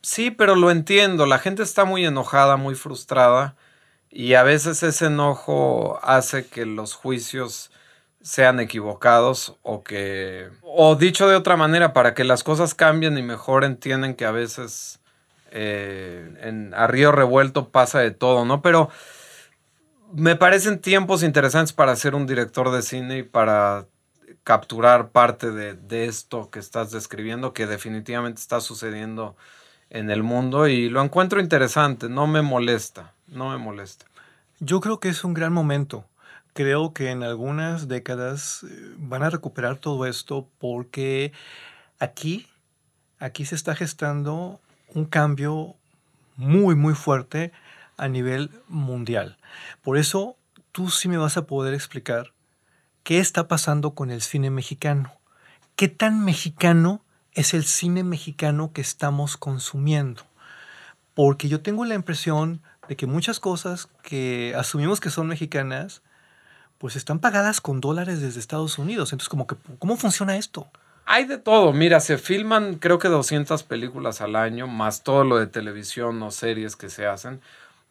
Sí, 0.00 0.30
pero 0.30 0.54
lo 0.54 0.70
entiendo. 0.70 1.26
La 1.26 1.38
gente 1.38 1.62
está 1.62 1.84
muy 1.84 2.06
enojada, 2.06 2.56
muy 2.56 2.74
frustrada. 2.74 3.56
Y 4.10 4.34
a 4.34 4.42
veces 4.42 4.82
ese 4.82 5.06
enojo 5.06 5.98
hace 6.02 6.46
que 6.46 6.66
los 6.66 6.94
juicios 6.94 7.70
sean 8.22 8.60
equivocados 8.60 9.56
o 9.62 9.82
que... 9.82 10.50
O 10.62 10.96
dicho 10.96 11.28
de 11.28 11.36
otra 11.36 11.56
manera, 11.56 11.92
para 11.92 12.14
que 12.14 12.24
las 12.24 12.44
cosas 12.44 12.74
cambien 12.74 13.18
y 13.18 13.22
mejoren, 13.22 13.76
tienen 13.76 14.14
que 14.14 14.24
a 14.24 14.30
veces... 14.30 15.00
eh, 15.52 16.34
en, 16.40 16.72
a 16.74 16.86
río 16.86 17.12
revuelto 17.12 17.68
pasa 17.68 18.00
de 18.00 18.10
todo, 18.10 18.44
¿no? 18.44 18.62
Pero 18.62 18.88
me 20.12 20.36
parecen 20.36 20.80
tiempos 20.80 21.22
interesantes 21.22 21.72
para 21.72 21.94
ser 21.96 22.14
un 22.14 22.26
director 22.26 22.70
de 22.70 22.82
cine 22.82 23.18
y 23.18 23.22
para 23.22 23.86
capturar 24.44 25.10
parte 25.10 25.50
de, 25.50 25.74
de 25.74 26.06
esto 26.06 26.50
que 26.50 26.58
estás 26.58 26.90
describiendo, 26.90 27.52
que 27.52 27.66
definitivamente 27.66 28.40
está 28.40 28.60
sucediendo 28.60 29.36
en 29.90 30.10
el 30.10 30.22
mundo 30.22 30.68
y 30.68 30.88
lo 30.88 31.02
encuentro 31.02 31.38
interesante, 31.38 32.08
no 32.08 32.26
me 32.26 32.40
molesta, 32.40 33.12
no 33.28 33.50
me 33.50 33.58
molesta. 33.58 34.06
Yo 34.58 34.80
creo 34.80 35.00
que 35.00 35.10
es 35.10 35.22
un 35.22 35.34
gran 35.34 35.52
momento. 35.52 36.06
Creo 36.54 36.94
que 36.94 37.10
en 37.10 37.22
algunas 37.22 37.88
décadas 37.88 38.64
eh, 38.64 38.94
van 38.96 39.22
a 39.22 39.30
recuperar 39.30 39.76
todo 39.76 40.06
esto 40.06 40.48
porque 40.58 41.32
aquí, 41.98 42.46
aquí 43.18 43.44
se 43.44 43.54
está 43.54 43.74
gestando 43.74 44.60
un 44.94 45.04
cambio 45.04 45.76
muy, 46.36 46.74
muy 46.74 46.94
fuerte 46.94 47.52
a 47.96 48.08
nivel 48.08 48.50
mundial. 48.68 49.38
Por 49.82 49.98
eso 49.98 50.36
tú 50.72 50.90
sí 50.90 51.08
me 51.08 51.18
vas 51.18 51.36
a 51.36 51.46
poder 51.46 51.74
explicar 51.74 52.32
qué 53.02 53.18
está 53.18 53.48
pasando 53.48 53.94
con 53.94 54.10
el 54.10 54.22
cine 54.22 54.50
mexicano. 54.50 55.12
¿Qué 55.76 55.88
tan 55.88 56.24
mexicano 56.24 57.04
es 57.32 57.54
el 57.54 57.64
cine 57.64 58.04
mexicano 58.04 58.72
que 58.72 58.80
estamos 58.80 59.36
consumiendo? 59.36 60.22
Porque 61.14 61.48
yo 61.48 61.60
tengo 61.60 61.84
la 61.84 61.94
impresión 61.94 62.62
de 62.88 62.96
que 62.96 63.06
muchas 63.06 63.40
cosas 63.40 63.88
que 64.02 64.54
asumimos 64.56 65.00
que 65.00 65.10
son 65.10 65.26
mexicanas, 65.26 66.02
pues 66.78 66.96
están 66.96 67.20
pagadas 67.20 67.60
con 67.60 67.80
dólares 67.80 68.20
desde 68.20 68.40
Estados 68.40 68.78
Unidos. 68.78 69.12
Entonces, 69.12 69.28
como 69.28 69.46
que, 69.46 69.56
¿cómo 69.78 69.96
funciona 69.96 70.36
esto? 70.36 70.70
Hay 71.14 71.26
de 71.26 71.36
todo, 71.36 71.74
mira, 71.74 72.00
se 72.00 72.16
filman 72.16 72.76
creo 72.76 72.98
que 72.98 73.08
200 73.08 73.64
películas 73.64 74.22
al 74.22 74.34
año, 74.34 74.66
más 74.66 75.02
todo 75.02 75.24
lo 75.24 75.36
de 75.36 75.46
televisión 75.46 76.22
o 76.22 76.30
series 76.30 76.74
que 76.74 76.88
se 76.88 77.04
hacen. 77.06 77.42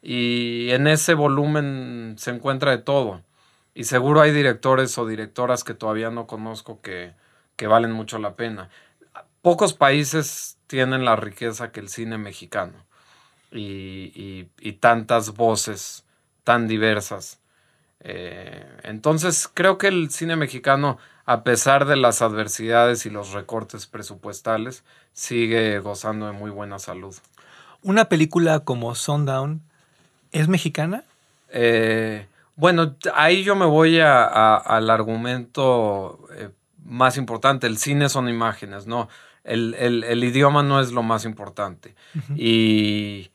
Y 0.02 0.72
en 0.72 0.88
ese 0.88 1.14
volumen 1.14 2.16
se 2.18 2.32
encuentra 2.32 2.72
de 2.72 2.80
todo. 2.80 3.22
Y 3.76 3.84
seguro 3.84 4.22
hay 4.22 4.32
directores 4.32 4.98
o 4.98 5.06
directoras 5.06 5.64
que 5.64 5.76
todavía 5.76 6.10
no 6.10 6.26
conozco 6.26 6.82
que, 6.82 7.14
que 7.58 7.68
valen 7.68 7.92
mucho 7.92 8.18
la 8.18 8.36
pena. 8.36 8.72
Pocos 9.44 9.76
países 9.76 10.58
tienen 10.66 11.06
la 11.06 11.16
riqueza 11.16 11.72
que 11.72 11.80
el 11.80 11.90
cine 11.90 12.18
mexicano 12.18 12.74
y, 13.52 14.46
tantas 14.80 15.36
voces 15.36 16.06
tan 16.44 16.68
diversas. 16.68 17.40
Eh, 18.00 18.66
entonces 18.82 19.48
creo 19.54 19.78
que 19.78 19.90
el 19.90 20.10
cine 20.10 20.36
mexicano, 20.36 20.98
a 21.26 21.44
pesar 21.44 21.86
de 21.86 21.96
las 21.96 22.22
adversidades 22.22 23.06
y 23.06 23.10
los 23.10 23.32
recortes 23.34 23.86
presupuestales, 23.88 24.84
sigue 25.14 25.80
gozando 25.80 26.26
de 26.28 26.32
muy 26.34 26.52
buena 26.52 26.80
salud. 26.80 27.16
Una 27.84 28.06
película 28.06 28.60
como 28.62 28.94
Sundown 28.96 29.62
es 30.32 30.48
mexicana. 30.48 31.04
Eh, 31.50 32.28
bueno, 32.56 32.96
ahí 33.16 33.44
yo 33.44 33.56
me 33.56 33.66
voy 33.66 34.00
a- 34.00 34.24
a- 34.26 34.58
al 34.58 34.90
argumento 34.90 36.20
eh, 36.36 36.50
más 36.86 37.18
importante. 37.18 37.68
El 37.68 37.78
cine 37.78 38.08
son 38.10 38.30
imágenes, 38.30 38.88
¿no? 38.88 39.10
El, 39.44 39.74
el- 39.80 40.04
el 40.04 40.24
idioma 40.24 40.62
no 40.64 40.80
es 40.80 40.92
lo 40.92 41.02
más 41.04 41.26
importante. 41.26 41.96
Y 42.36 43.32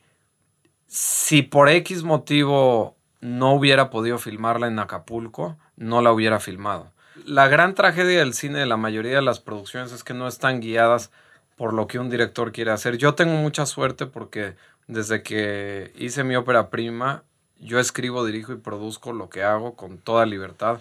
si 0.87 1.41
por 1.41 1.69
X 1.69 2.03
motivo 2.03 2.95
no 3.19 3.53
hubiera 3.53 3.89
podido 3.89 4.17
filmarla 4.17 4.67
en 4.67 4.79
Acapulco, 4.79 5.57
no 5.75 6.01
la 6.01 6.11
hubiera 6.11 6.39
filmado. 6.39 6.91
La 7.25 7.47
gran 7.47 7.73
tragedia 7.75 8.19
del 8.19 8.33
cine 8.33 8.59
de 8.59 8.65
la 8.65 8.77
mayoría 8.77 9.15
de 9.15 9.21
las 9.21 9.39
producciones 9.39 9.91
es 9.91 10.03
que 10.03 10.13
no 10.13 10.27
están 10.27 10.61
guiadas 10.61 11.11
por 11.55 11.73
lo 11.73 11.87
que 11.87 11.99
un 11.99 12.09
director 12.09 12.51
quiere 12.51 12.71
hacer. 12.71 12.97
Yo 12.97 13.15
tengo 13.15 13.33
mucha 13.33 13.65
suerte 13.65 14.05
porque 14.05 14.55
desde 14.87 15.23
que 15.23 15.91
hice 15.97 16.23
mi 16.23 16.35
ópera 16.35 16.69
prima, 16.69 17.23
yo 17.59 17.79
escribo, 17.79 18.25
dirijo 18.25 18.53
y 18.53 18.57
produzco 18.57 19.13
lo 19.13 19.29
que 19.29 19.43
hago 19.43 19.75
con 19.75 19.97
toda 19.97 20.25
libertad. 20.25 20.79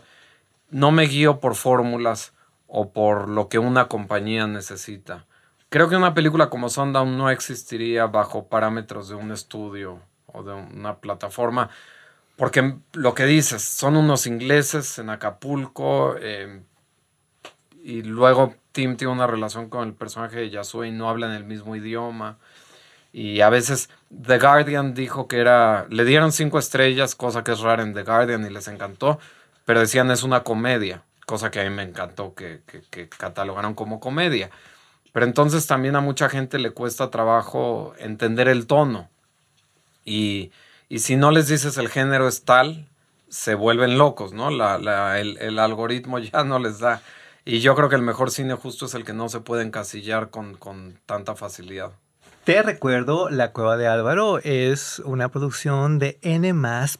No 0.70 0.90
me 0.90 1.04
guío 1.04 1.40
por 1.40 1.54
fórmulas 1.54 2.32
o 2.68 2.92
por 2.92 3.28
lo 3.28 3.48
que 3.48 3.58
una 3.58 3.88
compañía 3.88 4.46
necesita. 4.46 5.24
Creo 5.68 5.88
que 5.88 5.96
una 5.96 6.14
película 6.14 6.50
como 6.50 6.68
Sundown 6.68 7.16
no 7.16 7.30
existiría 7.30 8.06
bajo 8.06 8.46
parámetros 8.46 9.08
de 9.08 9.14
un 9.14 9.32
estudio 9.32 10.00
o 10.26 10.42
de 10.42 10.52
una 10.52 10.96
plataforma. 10.96 11.70
Porque 12.36 12.74
lo 12.92 13.14
que 13.14 13.24
dices, 13.24 13.62
son 13.62 13.96
unos 13.96 14.26
ingleses 14.26 14.98
en 14.98 15.08
Acapulco 15.08 16.16
eh, 16.20 16.60
y 17.82 18.02
luego 18.02 18.54
Tim 18.72 18.96
tiene 18.96 19.12
una 19.12 19.26
relación 19.26 19.70
con 19.70 19.88
el 19.88 19.94
personaje 19.94 20.38
de 20.38 20.50
Yasue 20.50 20.88
y 20.88 20.92
no 20.92 21.08
hablan 21.08 21.32
el 21.32 21.44
mismo 21.44 21.76
idioma. 21.76 22.36
Y 23.10 23.40
a 23.40 23.48
veces 23.48 23.88
The 24.10 24.38
Guardian 24.38 24.92
dijo 24.92 25.28
que 25.28 25.38
era, 25.38 25.86
le 25.88 26.04
dieron 26.04 26.32
cinco 26.32 26.58
estrellas, 26.58 27.14
cosa 27.14 27.42
que 27.42 27.52
es 27.52 27.60
rara 27.60 27.82
en 27.82 27.94
The 27.94 28.02
Guardian 28.02 28.44
y 28.44 28.50
les 28.50 28.68
encantó, 28.68 29.18
pero 29.64 29.80
decían 29.80 30.10
es 30.10 30.22
una 30.22 30.42
comedia, 30.42 31.02
cosa 31.24 31.50
que 31.50 31.60
a 31.60 31.64
mí 31.64 31.70
me 31.70 31.84
encantó 31.84 32.34
que, 32.34 32.60
que 32.90 33.08
catalogaron 33.08 33.74
como 33.74 33.98
comedia. 33.98 34.50
Pero 35.14 35.24
entonces 35.24 35.66
también 35.66 35.96
a 35.96 36.02
mucha 36.02 36.28
gente 36.28 36.58
le 36.58 36.72
cuesta 36.72 37.10
trabajo 37.10 37.94
entender 37.98 38.48
el 38.48 38.66
tono. 38.66 39.08
Y, 40.04 40.52
y 40.88 41.00
si 41.00 41.16
no 41.16 41.30
les 41.30 41.48
dices 41.48 41.78
el 41.78 41.88
género 41.88 42.28
es 42.28 42.44
tal, 42.44 42.88
se 43.28 43.54
vuelven 43.54 43.98
locos, 43.98 44.32
¿no? 44.32 44.50
La, 44.50 44.78
la- 44.78 45.20
el, 45.20 45.38
el 45.38 45.58
algoritmo 45.58 46.18
ya 46.20 46.44
no 46.44 46.58
les 46.58 46.78
da. 46.80 47.02
Y 47.44 47.60
yo 47.60 47.74
creo 47.76 47.88
que 47.88 47.96
el 47.96 48.02
mejor 48.02 48.30
cine 48.30 48.54
justo 48.54 48.86
es 48.86 48.94
el 48.94 49.04
que 49.04 49.12
no 49.12 49.28
se 49.28 49.40
puede 49.40 49.62
encasillar 49.64 50.30
con, 50.30 50.56
con 50.56 51.00
tanta 51.06 51.36
facilidad. 51.36 51.92
Te 52.46 52.62
recuerdo, 52.62 53.28
La 53.28 53.50
Cueva 53.50 53.76
de 53.76 53.88
Álvaro 53.88 54.38
es 54.38 55.00
una 55.00 55.32
producción 55.32 55.98
de 55.98 56.16
N 56.22 56.54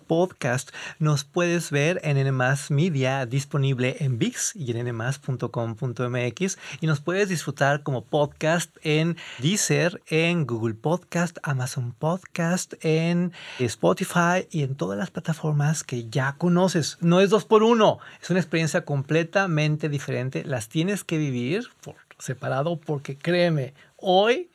Podcast. 0.09 0.73
Nos 0.99 1.23
puedes 1.23 1.71
ver 1.71 2.01
en 2.03 2.17
N 2.17 2.33
Media, 2.71 3.27
disponible 3.27 3.95
en 4.01 4.19
VIX 4.19 4.57
y 4.57 4.77
en 4.77 4.93
nmas.com.mx. 4.93 6.59
Y 6.81 6.87
nos 6.89 7.01
puedes 7.01 7.29
disfrutar 7.29 7.85
como 7.85 8.03
podcast 8.03 8.77
en 8.83 9.17
Deezer, 9.39 10.03
en 10.09 10.49
Google 10.49 10.75
Podcast, 10.75 11.39
Amazon 11.45 11.93
Podcast, 11.93 12.75
en 12.81 13.33
Spotify 13.61 14.49
y 14.51 14.65
en 14.65 14.75
todas 14.75 14.99
las 14.99 15.13
plataformas 15.13 15.85
que 15.85 16.09
ya 16.09 16.35
conoces. 16.39 16.99
No 17.01 17.21
es 17.21 17.31
dos 17.31 17.45
por 17.45 17.63
uno, 17.63 18.01
es 18.21 18.29
una 18.31 18.41
experiencia 18.41 18.85
completamente 18.85 19.89
diferente. 19.89 20.43
Las 20.45 20.69
tienes 20.69 21.05
que 21.05 21.19
vivir 21.19 21.69
por 21.85 21.95
separado 22.19 22.81
porque 22.81 23.17
créeme, 23.17 23.75
hoy 23.97 24.51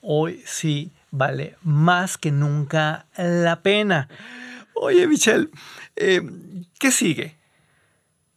hoy 0.00 0.42
sí 0.46 0.92
vale 1.10 1.56
más 1.62 2.18
que 2.18 2.30
nunca 2.30 3.06
la 3.16 3.62
pena. 3.62 4.08
Oye, 4.74 5.06
Michelle, 5.06 5.50
eh, 5.96 6.22
¿qué 6.78 6.90
sigue? 6.90 7.36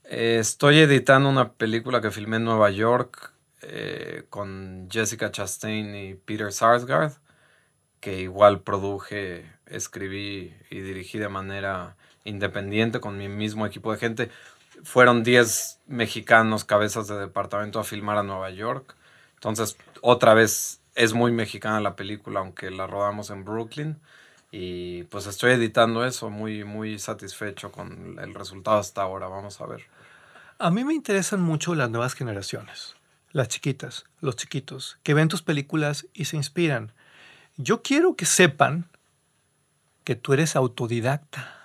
Eh, 0.03 0.37
estoy 0.39 0.79
editando 0.79 1.29
una 1.29 1.53
película 1.53 2.01
que 2.01 2.11
filmé 2.11 2.37
en 2.37 2.43
Nueva 2.43 2.69
York 2.69 3.33
eh, 3.61 4.25
con 4.29 4.89
Jessica 4.91 5.31
Chastain 5.31 5.95
y 5.95 6.15
Peter 6.15 6.51
Sarsgaard, 6.51 7.13
que 8.01 8.19
igual 8.19 8.61
produje, 8.61 9.49
escribí 9.65 10.53
y 10.69 10.81
dirigí 10.81 11.17
de 11.17 11.29
manera 11.29 11.95
independiente 12.25 12.99
con 12.99 13.17
mi 13.17 13.29
mismo 13.29 13.65
equipo 13.65 13.91
de 13.93 13.97
gente. 13.97 14.29
Fueron 14.83 15.23
10 15.23 15.79
mexicanos 15.87 16.65
cabezas 16.65 17.07
de 17.07 17.17
departamento 17.17 17.79
a 17.79 17.85
filmar 17.85 18.17
a 18.17 18.23
Nueva 18.23 18.49
York. 18.49 18.95
Entonces, 19.35 19.77
otra 20.01 20.33
vez 20.33 20.82
es 20.95 21.13
muy 21.13 21.31
mexicana 21.31 21.79
la 21.79 21.95
película, 21.95 22.39
aunque 22.39 22.71
la 22.71 22.87
rodamos 22.87 23.29
en 23.29 23.45
Brooklyn. 23.45 23.99
Y 24.51 25.03
pues 25.05 25.25
estoy 25.25 25.53
editando 25.53 26.05
eso, 26.05 26.29
muy, 26.29 26.63
muy 26.63 26.99
satisfecho 26.99 27.71
con 27.71 28.19
el 28.19 28.35
resultado 28.35 28.77
hasta 28.77 29.01
ahora. 29.01 29.27
Vamos 29.27 29.59
a 29.61 29.65
ver. 29.65 29.85
A 30.59 30.69
mí 30.69 30.83
me 30.83 30.93
interesan 30.93 31.41
mucho 31.41 31.73
las 31.73 31.89
nuevas 31.89 32.13
generaciones, 32.13 32.95
las 33.31 33.47
chiquitas, 33.47 34.05
los 34.21 34.35
chiquitos, 34.35 34.99
que 35.01 35.15
ven 35.15 35.27
tus 35.27 35.41
películas 35.41 36.07
y 36.13 36.25
se 36.25 36.37
inspiran. 36.37 36.91
Yo 37.57 37.81
quiero 37.81 38.15
que 38.15 38.25
sepan 38.25 38.87
que 40.03 40.15
tú 40.15 40.33
eres 40.33 40.55
autodidacta. 40.55 41.59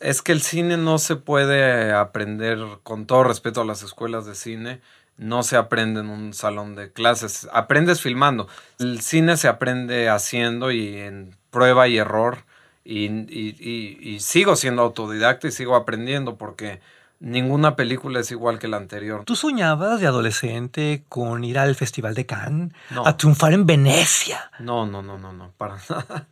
Es 0.00 0.22
que 0.22 0.32
el 0.32 0.42
cine 0.42 0.76
no 0.76 0.98
se 0.98 1.16
puede 1.16 1.92
aprender, 1.92 2.58
con 2.82 3.06
todo 3.06 3.24
respeto 3.24 3.60
a 3.60 3.64
las 3.64 3.82
escuelas 3.82 4.26
de 4.26 4.34
cine, 4.34 4.80
no 5.18 5.42
se 5.42 5.56
aprende 5.56 6.00
en 6.00 6.08
un 6.10 6.34
salón 6.34 6.74
de 6.74 6.92
clases. 6.92 7.48
Aprendes 7.52 8.00
filmando. 8.02 8.48
El 8.78 9.00
cine 9.00 9.36
se 9.36 9.48
aprende 9.48 10.08
haciendo 10.08 10.70
y 10.70 10.96
en 10.98 11.36
prueba 11.50 11.88
y 11.88 11.98
error. 11.98 12.38
Y, 12.84 13.06
y- 13.06 13.56
y- 13.58 13.98
y 14.00 14.20
sigo 14.20 14.54
siendo 14.56 14.82
autodidacta 14.82 15.48
y 15.48 15.52
sigo 15.52 15.74
aprendiendo 15.74 16.36
porque 16.36 16.80
ninguna 17.18 17.74
película 17.76 18.20
es 18.20 18.30
igual 18.30 18.58
que 18.58 18.68
la 18.68 18.76
anterior. 18.76 19.24
¿Tú 19.24 19.34
soñabas 19.34 20.00
de 20.00 20.06
adolescente 20.06 21.02
con 21.08 21.42
ir 21.44 21.58
al 21.58 21.74
Festival 21.74 22.14
de 22.14 22.26
Cannes, 22.26 22.72
No. 22.90 23.06
a 23.06 23.16
triunfar 23.16 23.54
en 23.54 23.66
Venecia? 23.66 24.50
No, 24.60 24.86
no, 24.86 25.02
no, 25.02 25.18
no, 25.18 25.32
no, 25.32 25.50
para 25.56 25.76
nada. 25.88 26.26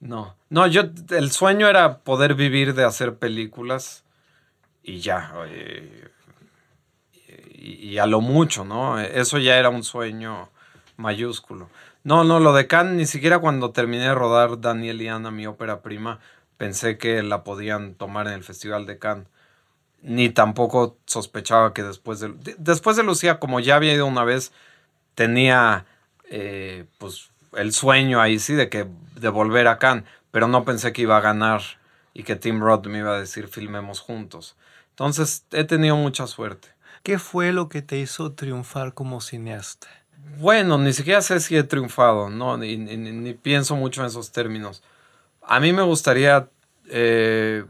No, 0.00 0.36
no, 0.50 0.66
yo, 0.68 0.82
el 1.10 1.30
sueño 1.32 1.68
era 1.68 1.98
poder 1.98 2.34
vivir 2.34 2.74
de 2.74 2.84
hacer 2.84 3.16
películas 3.16 4.04
y 4.82 5.00
ya. 5.00 5.32
eh, 5.48 6.08
y, 7.68 7.98
a 7.98 8.06
lo 8.06 8.20
mucho, 8.20 8.64
¿no? 8.64 9.00
Eso 9.00 9.38
ya 9.38 9.58
era 9.58 9.68
un 9.70 9.84
sueño 9.84 10.50
mayúsculo. 10.96 11.68
No, 12.04 12.24
no, 12.24 12.40
lo 12.40 12.52
de 12.52 12.66
Cannes, 12.66 12.94
ni 12.96 13.06
siquiera 13.06 13.38
cuando 13.38 13.70
terminé 13.72 14.04
de 14.04 14.14
rodar 14.14 14.60
Daniel 14.60 15.00
y 15.02 15.08
Ana, 15.08 15.30
mi 15.30 15.46
ópera 15.46 15.80
prima, 15.82 16.20
pensé 16.58 16.98
que 16.98 17.22
la 17.22 17.44
podían 17.44 17.94
tomar 17.94 18.26
en 18.28 18.34
el 18.34 18.44
Festival 18.44 18.86
de 18.86 18.98
Cannes. 18.98 19.26
ni 20.02 20.28
tampoco 20.30 20.98
sospechaba 21.06 21.72
que 21.74 21.82
después 21.82 22.20
de, 22.20 22.28
de- 22.30 22.56
después 22.58 22.96
de 22.96 23.02
Lucía, 23.04 23.38
como 23.40 23.60
ya 23.60 23.76
había 23.76 23.94
ido 23.94 24.06
una 24.06 24.24
vez, 24.24 24.52
tenía 25.16 25.86
eh, 26.30 26.86
pues 26.98 27.30
el 27.56 27.72
sueño 27.72 28.20
ahí 28.20 28.38
sí 28.40 28.54
de 28.54 28.68
que 28.70 28.86
de 29.16 29.30
volver 29.30 29.68
a 29.68 29.78
Cannes, 29.78 30.04
pero 30.32 30.48
no 30.48 30.64
pensé 30.64 30.92
que 30.92 31.02
iba 31.02 31.16
a 31.18 31.22
ganar 31.22 31.62
y 32.14 32.24
que 32.24 32.36
Tim 32.36 32.60
Roth 32.60 32.86
me 32.88 32.98
iba 33.00 33.16
a 33.16 33.20
decir 33.20 33.48
filmemos 33.48 34.00
juntos. 34.00 34.56
Entonces 34.90 35.46
he 35.52 35.64
tenido 35.64 35.96
mucha 35.96 36.26
suerte. 36.28 36.70
¿Qué 37.04 37.18
fue 37.18 37.52
lo 37.52 37.68
que 37.68 37.82
te 37.82 37.98
hizo 37.98 38.32
triunfar 38.32 38.94
como 38.94 39.20
cineasta? 39.20 39.86
Bueno, 40.38 40.78
ni 40.78 40.92
siquiera 40.94 41.20
sé 41.20 41.38
si 41.38 41.54
he 41.56 41.62
triunfado, 41.62 42.30
no, 42.30 42.56
ni, 42.56 42.76
ni- 42.78 42.96
ni- 42.96 43.12
ni 43.12 43.34
pienso 43.34 43.76
mucho 43.76 44.00
en 44.00 44.06
esos 44.08 44.32
términos. 44.32 44.82
A 45.42 45.60
mí 45.60 45.72
me 45.74 45.82
gustaría, 45.82 46.48
eh, 46.88 47.64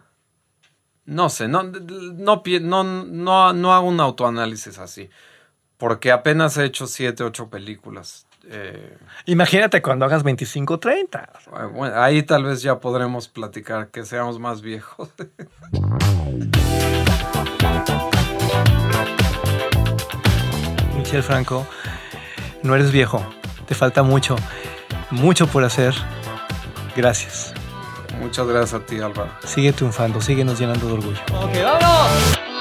no 1.05 1.29
sé, 1.29 1.49
no, 1.49 1.65
no, 1.65 2.43
no, 2.61 2.85
no, 2.85 3.53
no 3.53 3.75
hago 3.75 3.89
un 3.89 4.01
autoanálisis 4.01 4.79
así, 4.79 5.11
porque 5.77 6.13
apenas 6.13 6.57
he 6.57 6.65
hecho 6.65 6.87
siete, 6.87 7.25
ocho 7.25 7.51
películas. 7.51 8.27
Eh, 8.47 8.97
Imagínate 9.27 9.83
cuando 9.83 10.05
hagas 10.05 10.23
25 10.23 10.79
30. 10.79 11.33
bueno, 11.73 12.01
ahí 12.01 12.23
tal 12.23 12.45
vez 12.45 12.63
ya 12.63 12.79
podremos 12.79 13.27
platicar 13.27 13.89
que 13.89 14.05
seamos 14.05 14.39
más 14.39 14.63
viejos. 14.63 15.11
Michel 21.05 21.23
Franco, 21.23 21.67
no 22.63 22.75
eres 22.75 22.91
viejo, 22.91 23.23
te 23.67 23.75
falta 23.75 24.03
mucho, 24.03 24.37
mucho 25.11 25.47
por 25.47 25.63
hacer. 25.63 25.95
Gracias. 26.97 27.53
Muchas 28.19 28.47
gracias 28.47 28.81
a 28.81 28.87
ti, 28.87 29.01
Álvaro. 29.01 29.31
Sigue 29.45 29.75
triunfando, 29.75 30.23
síguenos 30.23 30.59
llenando 30.59 30.87
de 30.87 30.93
orgullo. 30.95 31.21
Ok, 31.43 31.53
vámonos. 31.63 32.54